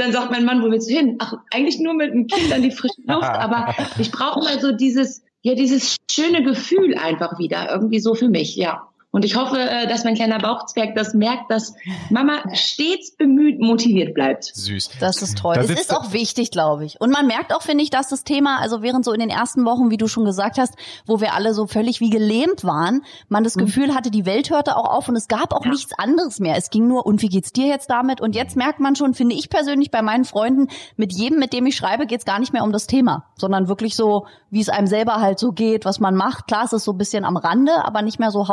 dann 0.00 0.12
sagt 0.12 0.30
mein 0.30 0.44
Mann, 0.44 0.62
wo 0.62 0.70
willst 0.70 0.90
du 0.90 0.94
hin? 0.94 1.16
Ach, 1.20 1.34
eigentlich 1.52 1.78
nur 1.78 1.94
mit 1.94 2.12
dem 2.12 2.26
Kind 2.26 2.52
an 2.52 2.62
die 2.62 2.70
frische 2.70 3.00
Luft, 3.06 3.22
aber 3.28 3.74
ich 3.98 4.10
brauche 4.10 4.40
mal 4.40 4.60
so 4.60 4.72
dieses, 4.72 5.22
ja, 5.42 5.54
dieses 5.54 5.96
schöne 6.10 6.42
Gefühl 6.42 6.96
einfach 6.96 7.38
wieder, 7.38 7.70
irgendwie 7.70 8.00
so 8.00 8.14
für 8.14 8.28
mich, 8.28 8.56
ja. 8.56 8.88
Und 9.14 9.24
ich 9.24 9.36
hoffe, 9.36 9.56
äh, 9.60 9.86
dass 9.86 10.02
mein 10.02 10.16
kleiner 10.16 10.40
Bauchzwerg 10.40 10.96
das 10.96 11.14
merkt, 11.14 11.48
dass 11.48 11.74
Mama 12.10 12.42
stets 12.52 13.16
bemüht, 13.16 13.60
motiviert 13.60 14.12
bleibt. 14.12 14.44
Süß. 14.52 14.90
Das 14.98 15.22
ist 15.22 15.38
toll. 15.38 15.54
Da 15.54 15.60
es 15.60 15.70
ist 15.70 15.94
auch 15.94 16.12
wichtig, 16.12 16.50
glaube 16.50 16.84
ich. 16.84 17.00
Und 17.00 17.12
man 17.12 17.28
merkt 17.28 17.54
auch, 17.54 17.62
finde 17.62 17.84
ich, 17.84 17.90
dass 17.90 18.08
das 18.08 18.24
Thema, 18.24 18.58
also 18.60 18.82
während 18.82 19.04
so 19.04 19.12
in 19.12 19.20
den 19.20 19.30
ersten 19.30 19.64
Wochen, 19.64 19.92
wie 19.92 19.98
du 19.98 20.08
schon 20.08 20.24
gesagt 20.24 20.58
hast, 20.58 20.74
wo 21.06 21.20
wir 21.20 21.32
alle 21.34 21.54
so 21.54 21.68
völlig 21.68 22.00
wie 22.00 22.10
gelähmt 22.10 22.64
waren, 22.64 23.02
man 23.28 23.44
das 23.44 23.54
Gefühl 23.54 23.94
hatte, 23.94 24.10
die 24.10 24.26
Welt 24.26 24.50
hörte 24.50 24.76
auch 24.76 24.90
auf 24.90 25.08
und 25.08 25.14
es 25.14 25.28
gab 25.28 25.52
auch 25.54 25.60
Mhm. 25.60 25.66
Ja. 25.66 25.70
nichts 25.74 25.92
anderes 25.96 26.40
mehr. 26.40 26.56
Es 26.56 26.70
ging 26.70 26.88
nur, 26.88 27.06
und 27.06 27.22
wie 27.22 27.28
geht's 27.28 27.52
dir 27.52 27.68
jetzt 27.68 27.88
damit? 27.90 28.20
Und 28.20 28.34
jetzt 28.34 28.56
merkt 28.56 28.80
man 28.80 28.96
schon, 28.96 29.14
finde 29.14 29.36
ich 29.36 29.48
persönlich 29.48 29.92
bei 29.92 30.02
meinen 30.02 30.24
Freunden, 30.24 30.66
mit 30.96 31.12
jedem, 31.12 31.38
mit 31.38 31.52
dem 31.52 31.66
ich 31.66 31.76
schreibe, 31.76 32.06
geht's 32.06 32.24
gar 32.24 32.40
nicht 32.40 32.52
mehr 32.52 32.64
um 32.64 32.72
das 32.72 32.88
Thema, 32.88 33.26
sondern 33.36 33.68
wirklich 33.68 33.94
so, 33.94 34.26
wie 34.50 34.60
es 34.60 34.70
einem 34.70 34.88
selber 34.88 35.20
halt 35.20 35.38
so 35.38 35.52
geht, 35.52 35.84
was 35.84 36.00
man 36.00 36.16
macht. 36.16 36.48
Klar, 36.48 36.64
es 36.64 36.72
ist 36.72 36.82
so 36.82 36.90
ein 36.92 36.98
bisschen 36.98 37.24
am 37.24 37.36
Rande, 37.36 37.84
aber 37.84 38.02
nicht 38.02 38.18
mehr 38.18 38.32
so 38.32 38.48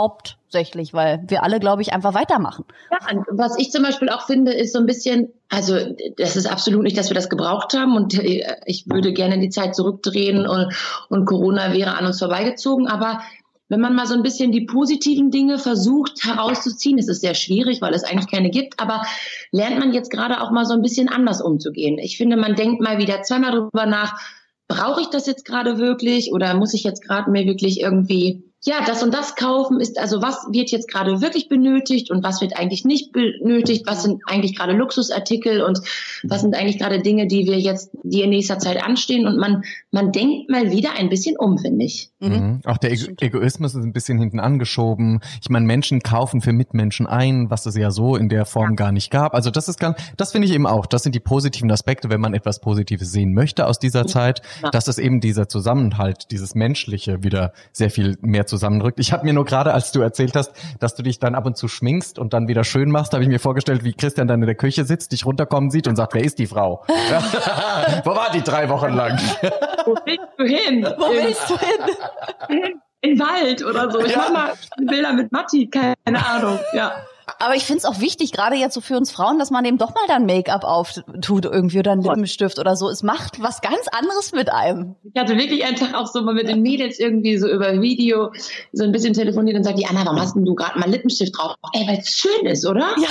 hauptsächlich, 0.51 0.93
weil 0.93 1.23
wir 1.27 1.43
alle, 1.43 1.59
glaube 1.59 1.81
ich, 1.81 1.93
einfach 1.93 2.13
weitermachen. 2.13 2.65
Ja, 2.91 3.15
und 3.15 3.25
was 3.31 3.57
ich 3.57 3.71
zum 3.71 3.83
Beispiel 3.83 4.09
auch 4.09 4.25
finde, 4.25 4.51
ist 4.51 4.73
so 4.73 4.79
ein 4.79 4.85
bisschen, 4.85 5.29
also 5.49 5.77
das 6.17 6.35
ist 6.35 6.51
absolut 6.51 6.83
nicht, 6.83 6.97
dass 6.97 7.09
wir 7.09 7.15
das 7.15 7.29
gebraucht 7.29 7.73
haben 7.73 7.95
und 7.95 8.13
äh, 8.19 8.57
ich 8.65 8.89
würde 8.89 9.13
gerne 9.13 9.39
die 9.39 9.49
Zeit 9.49 9.75
zurückdrehen 9.75 10.45
und, 10.45 10.73
und 11.09 11.25
Corona 11.25 11.73
wäre 11.73 11.97
an 11.97 12.05
uns 12.05 12.19
vorbeigezogen, 12.19 12.87
aber 12.87 13.21
wenn 13.69 13.79
man 13.79 13.95
mal 13.95 14.05
so 14.05 14.13
ein 14.13 14.23
bisschen 14.23 14.51
die 14.51 14.65
positiven 14.65 15.31
Dinge 15.31 15.57
versucht 15.57 16.25
herauszuziehen, 16.25 16.97
es 16.97 17.07
ist 17.07 17.21
sehr 17.21 17.35
schwierig, 17.35 17.81
weil 17.81 17.93
es 17.93 18.03
eigentlich 18.03 18.29
keine 18.29 18.49
gibt, 18.49 18.81
aber 18.81 19.03
lernt 19.51 19.79
man 19.79 19.93
jetzt 19.93 20.11
gerade 20.11 20.41
auch 20.41 20.51
mal 20.51 20.65
so 20.65 20.73
ein 20.73 20.81
bisschen 20.81 21.07
anders 21.07 21.41
umzugehen. 21.41 21.97
Ich 21.97 22.17
finde, 22.17 22.35
man 22.35 22.55
denkt 22.55 22.81
mal 22.81 22.97
wieder 22.97 23.21
zweimal 23.21 23.51
drüber 23.51 23.85
nach, 23.85 24.19
brauche 24.67 24.99
ich 24.99 25.07
das 25.07 25.25
jetzt 25.25 25.45
gerade 25.45 25.77
wirklich 25.77 26.33
oder 26.33 26.53
muss 26.53 26.73
ich 26.73 26.83
jetzt 26.83 27.01
gerade 27.01 27.31
mir 27.31 27.45
wirklich 27.45 27.79
irgendwie 27.79 28.50
ja, 28.63 28.85
das 28.85 29.01
und 29.01 29.11
das 29.11 29.35
kaufen 29.35 29.79
ist, 29.79 29.97
also 29.97 30.21
was 30.21 30.45
wird 30.51 30.69
jetzt 30.69 30.87
gerade 30.87 31.19
wirklich 31.19 31.49
benötigt 31.49 32.11
und 32.11 32.23
was 32.23 32.41
wird 32.41 32.55
eigentlich 32.55 32.85
nicht 32.85 33.11
benötigt, 33.11 33.87
was 33.87 34.03
sind 34.03 34.21
eigentlich 34.27 34.55
gerade 34.55 34.73
Luxusartikel 34.73 35.63
und 35.63 35.79
was 36.23 36.41
sind 36.41 36.55
eigentlich 36.55 36.77
gerade 36.77 37.01
Dinge, 37.01 37.25
die 37.25 37.45
wir 37.47 37.59
jetzt, 37.59 37.89
die 38.03 38.21
in 38.21 38.29
nächster 38.29 38.59
Zeit 38.59 38.83
anstehen 38.83 39.25
und 39.25 39.37
man, 39.37 39.63
man 39.89 40.11
denkt 40.11 40.49
mal 40.51 40.71
wieder 40.71 40.89
ein 40.95 41.09
bisschen 41.09 41.37
um, 41.37 41.57
finde 41.57 41.85
ich. 41.85 42.11
Mhm. 42.19 42.61
Auch 42.65 42.77
der 42.77 42.91
Ego 42.91 43.07
Egoismus 43.19 43.73
ist 43.73 43.83
ein 43.83 43.93
bisschen 43.93 44.19
hinten 44.19 44.39
angeschoben. 44.39 45.21
Ich 45.41 45.49
meine, 45.49 45.65
Menschen 45.65 46.01
kaufen 46.01 46.41
für 46.41 46.53
Mitmenschen 46.53 47.07
ein, 47.07 47.49
was 47.49 47.65
es 47.65 47.75
ja 47.75 47.89
so 47.89 48.15
in 48.15 48.29
der 48.29 48.45
Form 48.45 48.75
gar 48.75 48.91
nicht 48.91 49.09
gab. 49.09 49.33
Also 49.33 49.49
das 49.49 49.69
ist 49.69 49.79
ganz, 49.79 49.97
das 50.17 50.33
finde 50.33 50.47
ich 50.47 50.53
eben 50.53 50.67
auch. 50.67 50.85
Das 50.85 51.01
sind 51.01 51.15
die 51.15 51.19
positiven 51.19 51.71
Aspekte, 51.71 52.11
wenn 52.11 52.21
man 52.21 52.35
etwas 52.35 52.61
Positives 52.61 53.11
sehen 53.11 53.33
möchte 53.33 53.65
aus 53.65 53.79
dieser 53.79 54.05
Zeit, 54.05 54.43
Ja. 54.61 54.69
dass 54.69 54.87
es 54.87 54.99
eben 54.99 55.19
dieser 55.19 55.49
Zusammenhalt, 55.49 56.29
dieses 56.29 56.53
Menschliche 56.53 57.23
wieder 57.23 57.53
sehr 57.71 57.89
viel 57.89 58.17
mehr 58.21 58.45
zusammendrückt. 58.51 58.99
Ich 58.99 59.11
habe 59.11 59.25
mir 59.25 59.33
nur 59.33 59.45
gerade, 59.45 59.73
als 59.73 59.91
du 59.91 60.01
erzählt 60.01 60.35
hast, 60.35 60.51
dass 60.79 60.93
du 60.95 61.01
dich 61.01 61.17
dann 61.19 61.33
ab 61.33 61.45
und 61.47 61.57
zu 61.57 61.67
schminkst 61.67 62.19
und 62.19 62.33
dann 62.33 62.47
wieder 62.47 62.63
schön 62.63 62.91
machst, 62.91 63.13
habe 63.13 63.23
ich 63.23 63.29
mir 63.29 63.39
vorgestellt, 63.39 63.83
wie 63.83 63.93
Christian 63.93 64.27
dann 64.27 64.41
in 64.41 64.45
der 64.45 64.55
Küche 64.55 64.85
sitzt, 64.85 65.11
dich 65.13 65.25
runterkommen 65.25 65.71
sieht 65.71 65.87
und 65.87 65.95
sagt, 65.95 66.13
wer 66.13 66.23
ist 66.23 66.37
die 66.37 66.45
Frau? 66.47 66.83
Wo 68.03 68.11
war 68.15 68.29
die 68.33 68.41
drei 68.41 68.69
Wochen 68.69 68.93
lang? 68.93 69.17
Wo 69.85 69.95
willst 70.05 70.27
du 70.37 70.43
hin? 70.45 70.85
Wo 70.97 71.09
willst 71.09 71.49
du 71.49 71.57
hin? 71.57 72.75
In 73.03 73.17
den 73.17 73.19
Wald 73.19 73.63
oder 73.65 73.89
so. 73.89 73.99
Ich 74.01 74.11
Ja. 74.11 74.17
mach 74.19 74.31
mal 74.31 74.53
Bilder 74.85 75.13
mit 75.13 75.31
Matti, 75.31 75.67
keine 75.69 75.95
Ahnung. 76.27 76.59
Ja. 76.73 76.91
Aber 77.39 77.55
ich 77.55 77.65
finde 77.65 77.79
es 77.79 77.85
auch 77.85 77.99
wichtig, 77.99 78.31
gerade 78.31 78.55
jetzt 78.55 78.73
so 78.73 78.81
für 78.81 78.97
uns 78.97 79.11
Frauen, 79.11 79.39
dass 79.39 79.51
man 79.51 79.65
eben 79.65 79.77
doch 79.77 79.93
mal 79.93 80.05
dann 80.07 80.25
Make-up 80.25 80.63
auftut 80.63 81.45
irgendwie 81.45 81.79
oder 81.79 81.91
einen 81.91 82.01
Lippenstift 82.01 82.59
oder 82.59 82.75
so. 82.75 82.89
Es 82.89 83.03
macht 83.03 83.41
was 83.41 83.61
ganz 83.61 83.87
anderes 83.91 84.31
mit 84.31 84.51
einem. 84.51 84.95
Ich 85.03 85.19
hatte 85.19 85.37
wirklich 85.37 85.65
einen 85.65 85.75
Tag 85.75 85.93
auch 85.93 86.07
so 86.07 86.21
mal 86.21 86.33
mit 86.33 86.47
den 86.47 86.61
Mädels 86.61 86.99
irgendwie 86.99 87.37
so 87.37 87.47
über 87.47 87.81
Video 87.81 88.31
so 88.73 88.83
ein 88.83 88.91
bisschen 88.91 89.13
telefoniert 89.13 89.57
und 89.57 89.63
sagt 89.63 89.79
die 89.79 89.85
Anna, 89.85 90.05
warum 90.05 90.19
hast 90.19 90.35
denn 90.35 90.45
du 90.45 90.55
gerade 90.55 90.79
mal 90.79 90.89
Lippenstift 90.89 91.37
drauf? 91.37 91.55
Ey, 91.73 91.87
weil 91.87 91.99
es 91.99 92.15
schön 92.15 92.45
ist, 92.45 92.65
oder? 92.65 92.93
Ja. 92.97 93.09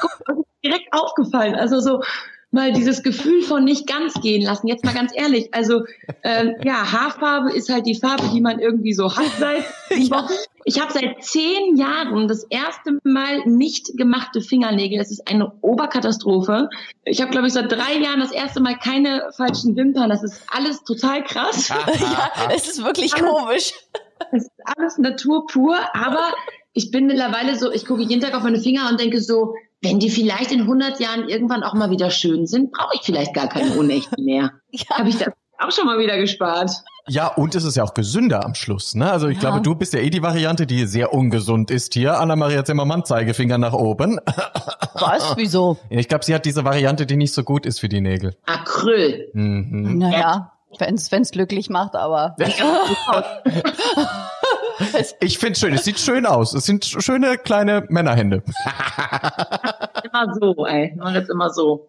Guck, 0.00 0.18
das 0.26 0.36
ist 0.38 0.64
direkt 0.64 0.92
aufgefallen. 0.92 1.54
Also 1.54 1.80
so, 1.80 2.00
mal 2.52 2.72
dieses 2.72 3.02
Gefühl 3.02 3.42
von 3.42 3.64
nicht 3.64 3.86
ganz 3.86 4.14
gehen 4.20 4.42
lassen. 4.42 4.68
Jetzt 4.68 4.84
mal 4.84 4.94
ganz 4.94 5.12
ehrlich. 5.14 5.52
Also 5.52 5.84
ähm, 6.22 6.54
ja, 6.62 6.92
Haarfarbe 6.92 7.52
ist 7.52 7.70
halt 7.70 7.86
die 7.86 7.94
Farbe, 7.94 8.30
die 8.32 8.40
man 8.40 8.60
irgendwie 8.60 8.92
so 8.92 9.16
hat 9.16 9.32
seit 9.38 9.64
ja. 9.96 10.28
Ich 10.64 10.80
habe 10.80 10.92
seit 10.92 11.24
zehn 11.24 11.76
Jahren 11.76 12.28
das 12.28 12.44
erste 12.44 12.98
Mal 13.02 13.46
nicht 13.46 13.96
gemachte 13.96 14.40
Fingernägel. 14.40 14.98
Das 14.98 15.10
ist 15.10 15.28
eine 15.28 15.52
Oberkatastrophe. 15.60 16.68
Ich 17.04 17.20
habe, 17.20 17.32
glaube 17.32 17.48
ich, 17.48 17.52
seit 17.52 17.72
drei 17.72 17.98
Jahren 17.98 18.20
das 18.20 18.30
erste 18.30 18.60
Mal 18.60 18.78
keine 18.78 19.30
falschen 19.36 19.74
Wimpern. 19.74 20.10
Das 20.10 20.22
ist 20.22 20.42
alles 20.48 20.84
total 20.84 21.24
krass. 21.24 21.68
ja, 21.98 22.30
es 22.54 22.68
ist 22.68 22.84
wirklich 22.84 23.12
komisch. 23.14 23.72
Es 24.30 24.44
ist 24.44 24.52
alles 24.76 24.98
Natur 24.98 25.46
pur, 25.46 25.76
aber 25.94 26.32
ich 26.74 26.90
bin 26.90 27.06
mittlerweile 27.06 27.58
so, 27.58 27.72
ich 27.72 27.84
gucke 27.84 28.02
jeden 28.02 28.22
Tag 28.22 28.34
auf 28.34 28.44
meine 28.44 28.60
Finger 28.60 28.88
und 28.88 29.00
denke 29.00 29.20
so, 29.20 29.54
wenn 29.82 29.98
die 29.98 30.10
vielleicht 30.10 30.52
in 30.52 30.62
100 30.62 31.00
Jahren 31.00 31.28
irgendwann 31.28 31.64
auch 31.64 31.74
mal 31.74 31.90
wieder 31.90 32.10
schön 32.10 32.46
sind, 32.46 32.72
brauche 32.72 32.94
ich 32.94 33.02
vielleicht 33.02 33.34
gar 33.34 33.48
keine 33.48 33.72
unechten 33.72 34.24
mehr. 34.24 34.52
ja. 34.70 34.96
Habe 34.96 35.08
ich 35.08 35.18
das 35.18 35.30
auch 35.58 35.72
schon 35.72 35.86
mal 35.86 35.98
wieder 35.98 36.16
gespart. 36.16 36.70
Ja, 37.08 37.26
und 37.26 37.56
es 37.56 37.64
ist 37.64 37.76
ja 37.76 37.82
auch 37.82 37.94
gesünder 37.94 38.44
am 38.44 38.54
Schluss, 38.54 38.94
ne? 38.94 39.10
Also 39.10 39.26
ich 39.26 39.36
ja. 39.36 39.40
glaube, 39.40 39.60
du 39.60 39.74
bist 39.74 39.92
ja 39.92 39.98
eh 39.98 40.10
die 40.10 40.22
Variante, 40.22 40.66
die 40.66 40.86
sehr 40.86 41.12
ungesund 41.12 41.72
ist 41.72 41.94
hier. 41.94 42.20
Anna-Maria 42.20 42.64
Zimmermann, 42.64 43.04
Zeigefinger 43.04 43.58
nach 43.58 43.72
oben. 43.72 44.20
Was? 44.94 45.36
Wieso? 45.36 45.78
Ich 45.90 46.08
glaube, 46.08 46.24
sie 46.24 46.34
hat 46.34 46.44
diese 46.44 46.64
Variante, 46.64 47.06
die 47.06 47.16
nicht 47.16 47.34
so 47.34 47.42
gut 47.42 47.66
ist 47.66 47.80
für 47.80 47.88
die 47.88 48.00
Nägel. 48.00 48.36
Acryl. 48.46 49.30
Mhm. 49.32 49.98
Naja, 49.98 50.52
wenn's, 50.78 51.10
wenn's 51.10 51.32
glücklich 51.32 51.70
macht, 51.70 51.96
aber. 51.96 52.36
ich 55.20 55.38
finde 55.38 55.58
schön, 55.58 55.74
es 55.74 55.84
sieht 55.84 55.98
schön 55.98 56.26
aus. 56.26 56.54
Es 56.54 56.64
sind 56.64 56.84
schöne 56.84 57.38
kleine 57.38 57.86
Männerhände. 57.88 58.42
immer 60.04 60.34
so, 60.40 60.66
ey. 60.66 60.94
Man 60.96 61.14
jetzt 61.14 61.30
immer 61.30 61.50
so. 61.50 61.86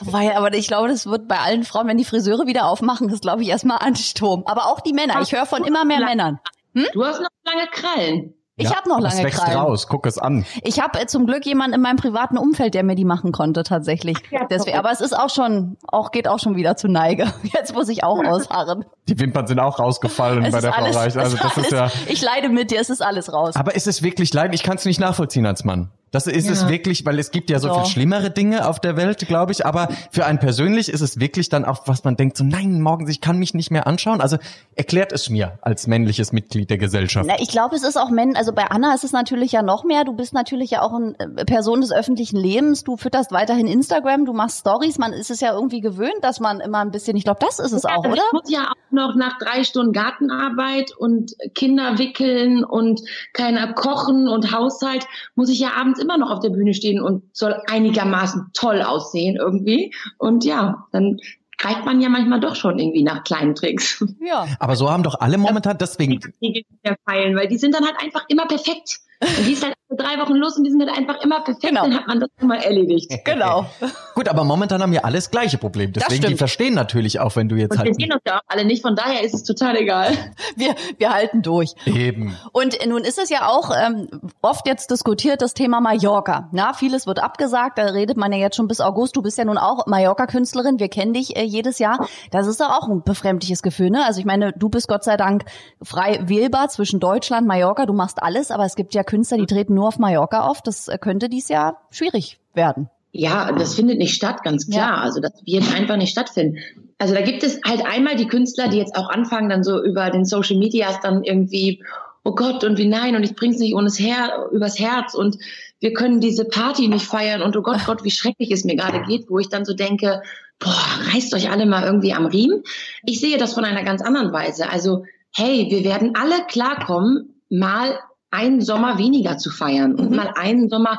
Weil, 0.00 0.32
aber 0.32 0.52
ich 0.54 0.66
glaube, 0.66 0.88
das 0.88 1.06
wird 1.06 1.28
bei 1.28 1.38
allen 1.38 1.64
Frauen, 1.64 1.88
wenn 1.88 1.98
die 1.98 2.04
Friseure 2.04 2.46
wieder 2.46 2.66
aufmachen, 2.66 3.08
ist 3.08 3.22
glaube 3.22 3.42
ich 3.42 3.48
erstmal 3.48 3.78
Ansturm. 3.78 4.44
Aber 4.46 4.66
auch 4.66 4.80
die 4.80 4.92
Männer. 4.92 5.20
Ich 5.22 5.32
höre 5.32 5.46
von 5.46 5.64
immer 5.64 5.84
mehr 5.84 6.00
Männern. 6.00 6.38
Hm? 6.74 6.86
Du 6.92 7.04
hast 7.04 7.20
noch 7.20 7.28
lange 7.44 7.68
Krallen. 7.70 8.34
Ich 8.56 8.68
ja, 8.68 8.76
habe 8.76 8.88
noch 8.88 9.00
lange 9.00 9.14
es 9.14 9.22
wächst 9.22 9.40
Krallen. 9.40 9.58
raus, 9.58 9.86
guck 9.88 10.06
es 10.06 10.18
an. 10.18 10.44
Ich 10.62 10.78
habe 10.78 11.00
äh, 11.00 11.06
zum 11.06 11.26
Glück 11.26 11.46
jemanden 11.46 11.74
in 11.74 11.80
meinem 11.80 11.96
privaten 11.96 12.36
Umfeld, 12.36 12.74
der 12.74 12.82
mir 12.82 12.94
die 12.94 13.06
machen 13.06 13.32
konnte 13.32 13.62
tatsächlich. 13.62 14.18
Ja, 14.30 14.46
Deswegen, 14.50 14.76
aber 14.76 14.90
es 14.90 15.00
ist 15.00 15.18
auch 15.18 15.30
schon, 15.30 15.78
auch 15.88 16.10
geht 16.10 16.28
auch 16.28 16.38
schon 16.38 16.54
wieder 16.54 16.76
zu 16.76 16.88
Neige. 16.88 17.32
Jetzt 17.42 17.74
muss 17.74 17.88
ich 17.88 18.04
auch 18.04 18.22
ausharren. 18.22 18.84
Die 19.08 19.18
Wimpern 19.18 19.46
sind 19.46 19.58
auch 19.58 19.78
rausgefallen 19.78 20.50
bei 20.50 20.60
der 20.60 20.76
alles, 20.76 20.94
Frau 20.94 21.02
Reich. 21.02 21.16
Also 21.16 21.36
das 21.42 21.56
alles, 21.56 21.66
ist 21.66 21.72
ja. 21.72 21.90
Ich 22.08 22.20
leide 22.20 22.50
mit 22.50 22.70
dir, 22.70 22.80
es 22.80 22.90
ist 22.90 23.00
alles 23.00 23.32
raus. 23.32 23.56
Aber 23.56 23.74
ist 23.74 23.86
es 23.86 24.02
wirklich 24.02 24.34
leid? 24.34 24.54
Ich 24.54 24.62
kann 24.62 24.76
es 24.76 24.84
nicht 24.84 25.00
nachvollziehen 25.00 25.46
als 25.46 25.64
Mann. 25.64 25.90
Das 26.12 26.26
ist 26.26 26.46
ja. 26.46 26.52
es 26.52 26.68
wirklich, 26.68 27.04
weil 27.06 27.18
es 27.18 27.30
gibt 27.30 27.48
ja 27.48 27.58
so 27.58 27.68
ja. 27.68 27.74
viel 27.74 27.90
schlimmere 27.90 28.30
Dinge 28.30 28.68
auf 28.68 28.78
der 28.78 28.96
Welt, 28.98 29.26
glaube 29.26 29.50
ich. 29.50 29.64
Aber 29.64 29.88
für 30.10 30.26
einen 30.26 30.38
persönlich 30.38 30.90
ist 30.90 31.00
es 31.00 31.18
wirklich 31.18 31.48
dann 31.48 31.64
auch, 31.64 31.88
was 31.88 32.04
man 32.04 32.16
denkt, 32.16 32.36
so 32.36 32.44
nein, 32.44 32.82
morgen 32.82 33.08
ich 33.08 33.22
kann 33.22 33.38
mich 33.38 33.54
nicht 33.54 33.70
mehr 33.70 33.86
anschauen. 33.86 34.20
Also 34.20 34.36
erklärt 34.76 35.12
es 35.12 35.30
mir 35.30 35.58
als 35.62 35.86
männliches 35.86 36.32
Mitglied 36.32 36.68
der 36.68 36.76
Gesellschaft. 36.76 37.26
Na, 37.26 37.36
ich 37.40 37.48
glaube, 37.48 37.74
es 37.76 37.82
ist 37.82 37.96
auch 37.96 38.10
Männ, 38.10 38.36
also 38.36 38.52
bei 38.52 38.64
Anna 38.64 38.94
ist 38.94 39.04
es 39.04 39.12
natürlich 39.12 39.52
ja 39.52 39.62
noch 39.62 39.84
mehr. 39.84 40.04
Du 40.04 40.12
bist 40.12 40.34
natürlich 40.34 40.70
ja 40.70 40.82
auch 40.82 40.92
eine 40.92 41.14
äh, 41.18 41.44
Person 41.46 41.80
des 41.80 41.92
öffentlichen 41.92 42.36
Lebens. 42.36 42.84
Du 42.84 42.98
fütterst 42.98 43.32
weiterhin 43.32 43.66
Instagram, 43.66 44.26
du 44.26 44.34
machst 44.34 44.60
Stories. 44.60 44.98
Man 44.98 45.14
ist 45.14 45.30
es 45.30 45.40
ja 45.40 45.54
irgendwie 45.54 45.80
gewöhnt, 45.80 46.18
dass 46.20 46.40
man 46.40 46.60
immer 46.60 46.80
ein 46.80 46.90
bisschen, 46.90 47.16
ich 47.16 47.24
glaube, 47.24 47.40
das 47.40 47.58
ist 47.58 47.72
es 47.72 47.84
ja, 47.84 47.96
auch, 47.96 48.04
oder? 48.04 48.22
Ich 48.26 48.32
muss 48.32 48.50
ja 48.50 48.68
auch 48.70 48.92
noch 48.92 49.14
nach 49.16 49.38
drei 49.38 49.64
Stunden 49.64 49.94
Gartenarbeit 49.94 50.92
und 50.94 51.32
Kinder 51.54 51.96
wickeln 51.96 52.64
und 52.64 53.00
keiner 53.32 53.72
kochen 53.72 54.28
und 54.28 54.52
Haushalt, 54.52 55.06
muss 55.34 55.48
ich 55.48 55.60
ja 55.60 55.70
abends 55.74 56.01
immer 56.02 56.18
noch 56.18 56.30
auf 56.30 56.40
der 56.40 56.50
Bühne 56.50 56.74
stehen 56.74 57.00
und 57.00 57.34
soll 57.34 57.54
einigermaßen 57.66 58.50
toll 58.52 58.82
aussehen 58.82 59.36
irgendwie. 59.36 59.94
Und 60.18 60.44
ja, 60.44 60.86
dann 60.92 61.18
greift 61.58 61.84
man 61.84 62.00
ja 62.00 62.08
manchmal 62.08 62.40
doch 62.40 62.56
schon 62.56 62.78
irgendwie 62.78 63.04
nach 63.04 63.24
kleinen 63.24 63.54
Tricks. 63.54 64.04
Ja. 64.20 64.46
Aber 64.58 64.76
so 64.76 64.90
haben 64.90 65.02
doch 65.02 65.20
alle 65.20 65.38
momentan 65.38 65.78
deswegen. 65.78 66.20
Weil 66.20 67.48
die 67.48 67.58
sind 67.58 67.74
dann 67.74 67.84
halt 67.84 67.96
einfach 68.02 68.24
immer 68.28 68.46
perfekt. 68.46 69.00
Und 69.22 69.46
die 69.46 69.52
ist 69.52 69.64
halt 69.64 69.74
drei 69.96 70.18
Wochen 70.18 70.34
los 70.34 70.56
und 70.56 70.64
die 70.64 70.70
sind 70.70 70.80
halt 70.80 70.96
einfach 70.96 71.22
immer 71.22 71.40
perfekt, 71.40 71.62
genau. 71.62 71.82
dann 71.82 71.94
hat 71.94 72.06
man 72.06 72.20
das 72.20 72.28
schon 72.38 72.48
mal 72.48 72.58
erledigt. 72.58 73.10
Genau. 73.24 73.66
Gut, 74.14 74.28
aber 74.28 74.44
momentan 74.44 74.82
haben 74.82 74.92
wir 74.92 75.04
alles 75.04 75.30
gleiche 75.30 75.56
Problem. 75.56 75.92
Deswegen, 75.92 76.26
die 76.26 76.34
verstehen 76.34 76.74
natürlich 76.74 77.20
auch, 77.20 77.36
wenn 77.36 77.48
du 77.48 77.56
jetzt 77.56 77.72
und 77.72 77.78
halt. 77.78 77.88
Wir 77.88 77.94
sehen 77.94 78.12
uns 78.12 78.20
ja 78.26 78.36
auch 78.36 78.42
alle 78.48 78.64
nicht, 78.64 78.82
von 78.82 78.96
daher 78.96 79.22
ist 79.22 79.32
es 79.32 79.44
total 79.44 79.76
egal. 79.76 80.12
Wir, 80.56 80.74
wir 80.98 81.10
halten 81.10 81.40
durch. 81.42 81.74
Eben. 81.86 82.36
Und 82.52 82.78
nun 82.86 83.04
ist 83.04 83.18
es 83.18 83.30
ja 83.30 83.48
auch 83.48 83.70
ähm, 83.74 84.08
oft 84.42 84.66
jetzt 84.66 84.90
diskutiert, 84.90 85.40
das 85.40 85.54
Thema 85.54 85.80
Mallorca. 85.80 86.48
Na, 86.52 86.74
vieles 86.74 87.06
wird 87.06 87.22
abgesagt, 87.22 87.78
da 87.78 87.84
redet 87.84 88.16
man 88.16 88.32
ja 88.32 88.38
jetzt 88.38 88.56
schon 88.56 88.68
bis 88.68 88.80
August. 88.80 89.16
Du 89.16 89.22
bist 89.22 89.38
ja 89.38 89.44
nun 89.44 89.56
auch 89.56 89.86
Mallorca-Künstlerin, 89.86 90.78
wir 90.78 90.88
kennen 90.88 91.14
dich 91.14 91.36
äh, 91.36 91.42
jedes 91.42 91.78
Jahr. 91.78 92.06
Das 92.30 92.46
ist 92.46 92.60
doch 92.60 92.70
auch 92.70 92.88
ein 92.88 93.02
befremdliches 93.02 93.62
Gefühl, 93.62 93.90
ne? 93.90 94.04
Also 94.04 94.20
ich 94.20 94.26
meine, 94.26 94.52
du 94.52 94.68
bist 94.68 94.88
Gott 94.88 95.04
sei 95.04 95.16
Dank 95.16 95.44
frei 95.82 96.20
wählbar 96.22 96.68
zwischen 96.68 97.00
Deutschland, 97.00 97.46
Mallorca, 97.46 97.86
du 97.86 97.94
machst 97.94 98.22
alles, 98.22 98.50
aber 98.50 98.64
es 98.64 98.74
gibt 98.74 98.94
ja 98.94 99.02
Künstler, 99.12 99.36
die 99.36 99.46
treten 99.46 99.74
nur 99.74 99.88
auf 99.88 99.98
Mallorca 99.98 100.46
auf. 100.46 100.62
Das 100.62 100.88
äh, 100.88 100.96
könnte 100.96 101.28
dies 101.28 101.50
Jahr 101.50 101.82
schwierig 101.90 102.38
werden. 102.54 102.88
Ja, 103.10 103.52
das 103.52 103.74
findet 103.74 103.98
nicht 103.98 104.14
statt, 104.14 104.42
ganz 104.42 104.70
klar. 104.70 104.96
Ja. 104.96 105.02
Also 105.02 105.20
das 105.20 105.32
wird 105.44 105.70
einfach 105.76 105.96
nicht 105.96 106.12
stattfinden. 106.12 106.58
Also 106.96 107.12
da 107.12 107.20
gibt 107.20 107.42
es 107.42 107.60
halt 107.62 107.84
einmal 107.84 108.16
die 108.16 108.26
Künstler, 108.26 108.68
die 108.68 108.78
jetzt 108.78 108.96
auch 108.96 109.10
anfangen, 109.10 109.50
dann 109.50 109.62
so 109.64 109.84
über 109.84 110.08
den 110.08 110.24
Social 110.24 110.56
Medias 110.56 110.98
dann 111.02 111.22
irgendwie, 111.22 111.84
oh 112.24 112.34
Gott 112.34 112.64
und 112.64 112.78
wie 112.78 112.88
nein 112.88 113.14
und 113.14 113.22
ich 113.22 113.36
bring's 113.36 113.58
nicht 113.58 113.74
ohne 113.74 113.90
Her 113.90 114.48
übers 114.50 114.78
Herz 114.78 115.12
und 115.12 115.36
wir 115.80 115.92
können 115.92 116.20
diese 116.20 116.46
Party 116.46 116.88
nicht 116.88 117.04
feiern 117.04 117.42
und 117.42 117.54
oh 117.54 117.60
Gott, 117.60 117.84
Gott, 117.84 118.02
wie 118.02 118.10
schrecklich 118.10 118.50
es 118.50 118.64
mir 118.64 118.76
gerade 118.76 119.02
geht, 119.02 119.28
wo 119.28 119.38
ich 119.38 119.50
dann 119.50 119.66
so 119.66 119.74
denke, 119.74 120.22
boah, 120.58 121.12
reißt 121.12 121.34
euch 121.34 121.50
alle 121.50 121.66
mal 121.66 121.84
irgendwie 121.84 122.14
am 122.14 122.24
Riemen. 122.24 122.62
Ich 123.04 123.20
sehe 123.20 123.36
das 123.36 123.52
von 123.52 123.66
einer 123.66 123.84
ganz 123.84 124.00
anderen 124.00 124.32
Weise. 124.32 124.70
Also, 124.70 125.04
hey, 125.34 125.66
wir 125.68 125.84
werden 125.84 126.14
alle 126.14 126.46
klarkommen, 126.46 127.34
mal 127.50 127.98
einen 128.32 128.60
Sommer 128.60 128.98
weniger 128.98 129.38
zu 129.38 129.50
feiern 129.50 129.94
und 129.94 130.10
mhm. 130.10 130.16
mal 130.16 130.32
einen 130.34 130.68
Sommer 130.68 130.98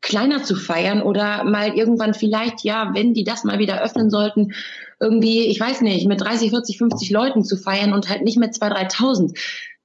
kleiner 0.00 0.42
zu 0.42 0.54
feiern 0.54 1.02
oder 1.02 1.44
mal 1.44 1.74
irgendwann 1.74 2.14
vielleicht, 2.14 2.62
ja, 2.62 2.90
wenn 2.94 3.14
die 3.14 3.24
das 3.24 3.44
mal 3.44 3.58
wieder 3.58 3.82
öffnen 3.82 4.10
sollten, 4.10 4.52
irgendwie, 5.00 5.46
ich 5.46 5.60
weiß 5.60 5.80
nicht, 5.80 6.06
mit 6.06 6.20
30, 6.20 6.50
40, 6.50 6.78
50 6.78 7.10
Leuten 7.10 7.44
zu 7.44 7.56
feiern 7.56 7.92
und 7.92 8.08
halt 8.08 8.22
nicht 8.22 8.38
mit 8.38 8.54
2.000, 8.54 8.92
3.000. 8.92 9.38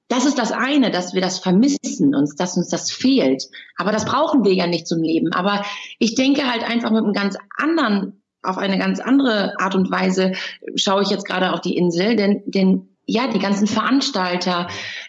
Das 0.08 0.26
ist 0.26 0.38
das 0.38 0.52
eine, 0.52 0.90
dass 0.90 1.14
wir 1.14 1.20
das 1.20 1.38
vermissen 1.38 2.14
und 2.14 2.38
dass 2.38 2.56
uns 2.56 2.68
das 2.68 2.90
fehlt. 2.90 3.48
Aber 3.76 3.90
das 3.90 4.04
brauchen 4.04 4.44
wir 4.44 4.52
ja 4.52 4.66
nicht 4.66 4.86
zum 4.86 5.02
Leben. 5.02 5.32
Aber 5.32 5.64
ich 5.98 6.14
denke 6.14 6.50
halt 6.50 6.62
einfach 6.62 6.90
mit 6.90 7.02
einem 7.02 7.14
ganz 7.14 7.36
anderen, 7.56 8.22
auf 8.42 8.58
eine 8.58 8.78
ganz 8.78 9.00
andere 9.00 9.58
Art 9.58 9.74
und 9.74 9.90
Weise 9.90 10.32
schaue 10.76 11.02
ich 11.02 11.08
jetzt 11.08 11.24
gerade 11.24 11.52
auf 11.52 11.60
die 11.60 11.76
Insel, 11.76 12.16
denn, 12.16 12.42
denn 12.46 12.93
ja, 13.06 13.28
die 13.28 13.38
ganzen 13.38 13.66
Veranstalter, 13.66 14.68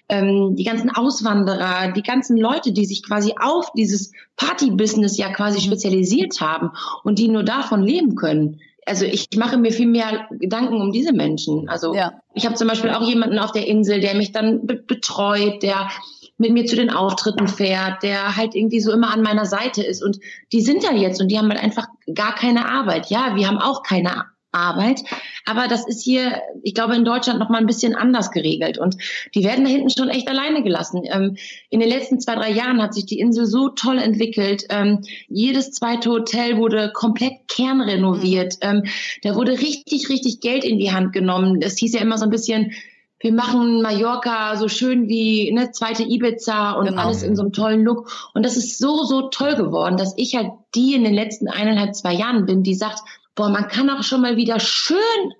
ähm, 0.10 0.56
die 0.56 0.64
ganzen 0.64 0.90
Auswanderer, 0.90 1.92
die 1.92 2.04
ganzen 2.04 2.38
Leute, 2.38 2.74
die 2.74 2.86
sich 2.86 3.04
quasi 3.04 3.34
auf 3.40 3.72
dieses 3.74 4.12
Party-Business 4.36 5.18
ja 5.18 5.32
quasi 5.32 5.62
spezialisiert 5.62 6.42
haben 6.42 6.72
und 7.04 7.20
die 7.20 7.28
nur 7.28 7.44
davon 7.44 7.82
leben 7.82 8.16
können. 8.16 8.60
Also 8.86 9.06
ich 9.06 9.30
mache 9.36 9.58
mir 9.58 9.72
viel 9.72 9.88
mehr 9.88 10.28
Gedanken 10.32 10.80
um 10.80 10.92
diese 10.92 11.12
Menschen. 11.12 11.68
Also 11.70 11.96
ja. 11.96 12.14
ich 12.34 12.46
habe 12.46 12.56
zum 12.56 12.68
Beispiel 12.68 12.92
auch 12.92 13.02
jemanden 13.02 13.40
auf 13.40 13.52
der 13.52 13.68
Insel, 13.68 14.00
der 14.00 14.16
mich 14.16 14.32
dann 14.32 14.68
be 14.68 14.76
betreut, 14.76 15.64
der 15.64 15.90
mit 16.38 16.52
mir 16.52 16.66
zu 16.66 16.76
den 16.76 16.92
Auftritten 16.92 17.48
fährt, 17.48 18.04
der 18.04 18.36
halt 18.36 18.56
irgendwie 18.56 18.82
so 18.82 18.92
immer 18.92 19.12
an 19.12 19.22
meiner 19.22 19.46
Seite 19.46 19.82
ist. 19.82 20.04
Und 20.04 20.20
die 20.52 20.62
sind 20.62 20.84
da 20.84 20.92
jetzt 20.92 21.22
und 21.22 21.30
die 21.30 21.38
haben 21.38 21.50
halt 21.50 21.64
einfach 21.64 21.88
gar 22.14 22.36
keine 22.36 22.68
Arbeit. 22.68 23.10
Ja, 23.10 23.36
wir 23.36 23.48
haben 23.48 23.58
auch 23.58 23.84
keine 23.84 24.26
Arbeit. 24.56 25.02
Aber 25.46 25.68
das 25.68 25.88
ist 25.88 26.04
hier, 26.04 26.42
ich 26.64 26.74
glaube, 26.74 26.96
in 26.96 27.06
Deutschland 27.06 27.40
noch 27.40 27.50
mal 27.50 27.60
ein 27.60 27.68
bisschen 27.68 27.96
anders 27.96 28.32
geregelt. 28.32 28.78
Und 28.78 28.98
die 29.36 29.44
werden 29.44 29.66
da 29.66 29.70
hinten 29.70 29.90
schon 29.90 30.10
echt 30.10 30.28
alleine 30.28 30.64
gelassen. 30.64 31.04
Ähm, 31.06 31.38
in 31.70 31.80
den 31.80 31.90
letzten 31.90 32.20
zwei, 32.20 32.36
drei 32.36 32.52
Jahren 32.52 32.82
hat 32.82 32.94
sich 32.94 33.06
die 33.06 33.20
Insel 33.20 33.46
so 33.46 33.70
toll 33.70 34.00
entwickelt. 34.00 34.66
Ähm, 34.70 35.02
jedes 35.28 35.72
zweite 35.72 36.10
Hotel 36.10 36.58
wurde 36.58 36.92
komplett 36.94 37.48
kernrenoviert. 37.48 38.56
Mhm. 38.64 38.70
Ähm, 38.70 38.84
da 39.24 39.36
wurde 39.36 39.52
richtig, 39.54 40.10
richtig 40.10 40.40
Geld 40.40 40.64
in 40.64 40.80
die 40.80 40.92
Hand 40.92 41.14
genommen. 41.14 41.60
Das 41.60 41.78
hieß 41.78 41.94
ja 41.94 42.02
immer 42.02 42.18
so 42.18 42.24
ein 42.24 42.32
bisschen, 42.32 42.72
wir 43.20 43.34
machen 43.34 43.82
Mallorca 43.82 44.56
so 44.56 44.68
schön 44.68 45.08
wie 45.08 45.52
ne, 45.52 45.72
zweite 45.72 46.04
Ibiza 46.04 46.74
und 46.74 46.88
genau. 46.88 47.02
alles 47.02 47.24
in 47.24 47.36
so 47.36 47.44
einem 47.44 47.54
tollen 47.54 47.84
Look. 47.84 48.12
Und 48.34 48.46
das 48.46 48.58
ist 48.58 48.78
so, 48.78 49.04
so 49.04 49.30
toll 49.30 49.56
geworden, 49.56 49.98
dass 49.98 50.14
ich 50.18 50.36
halt 50.36 50.52
die 50.76 50.94
in 50.94 51.04
den 51.04 51.14
letzten 51.14 51.48
eineinhalb, 51.48 51.96
zwei 51.96 52.14
Jahren 52.14 52.46
bin, 52.46 52.64
die 52.64 52.76
sagt, 52.76 53.00
boah, 53.36 53.50
man 53.50 53.68
kann 53.68 53.90
auch 53.90 54.04
schon 54.04 54.22
mal 54.22 54.38
wieder 54.38 54.60
schön 54.60 54.98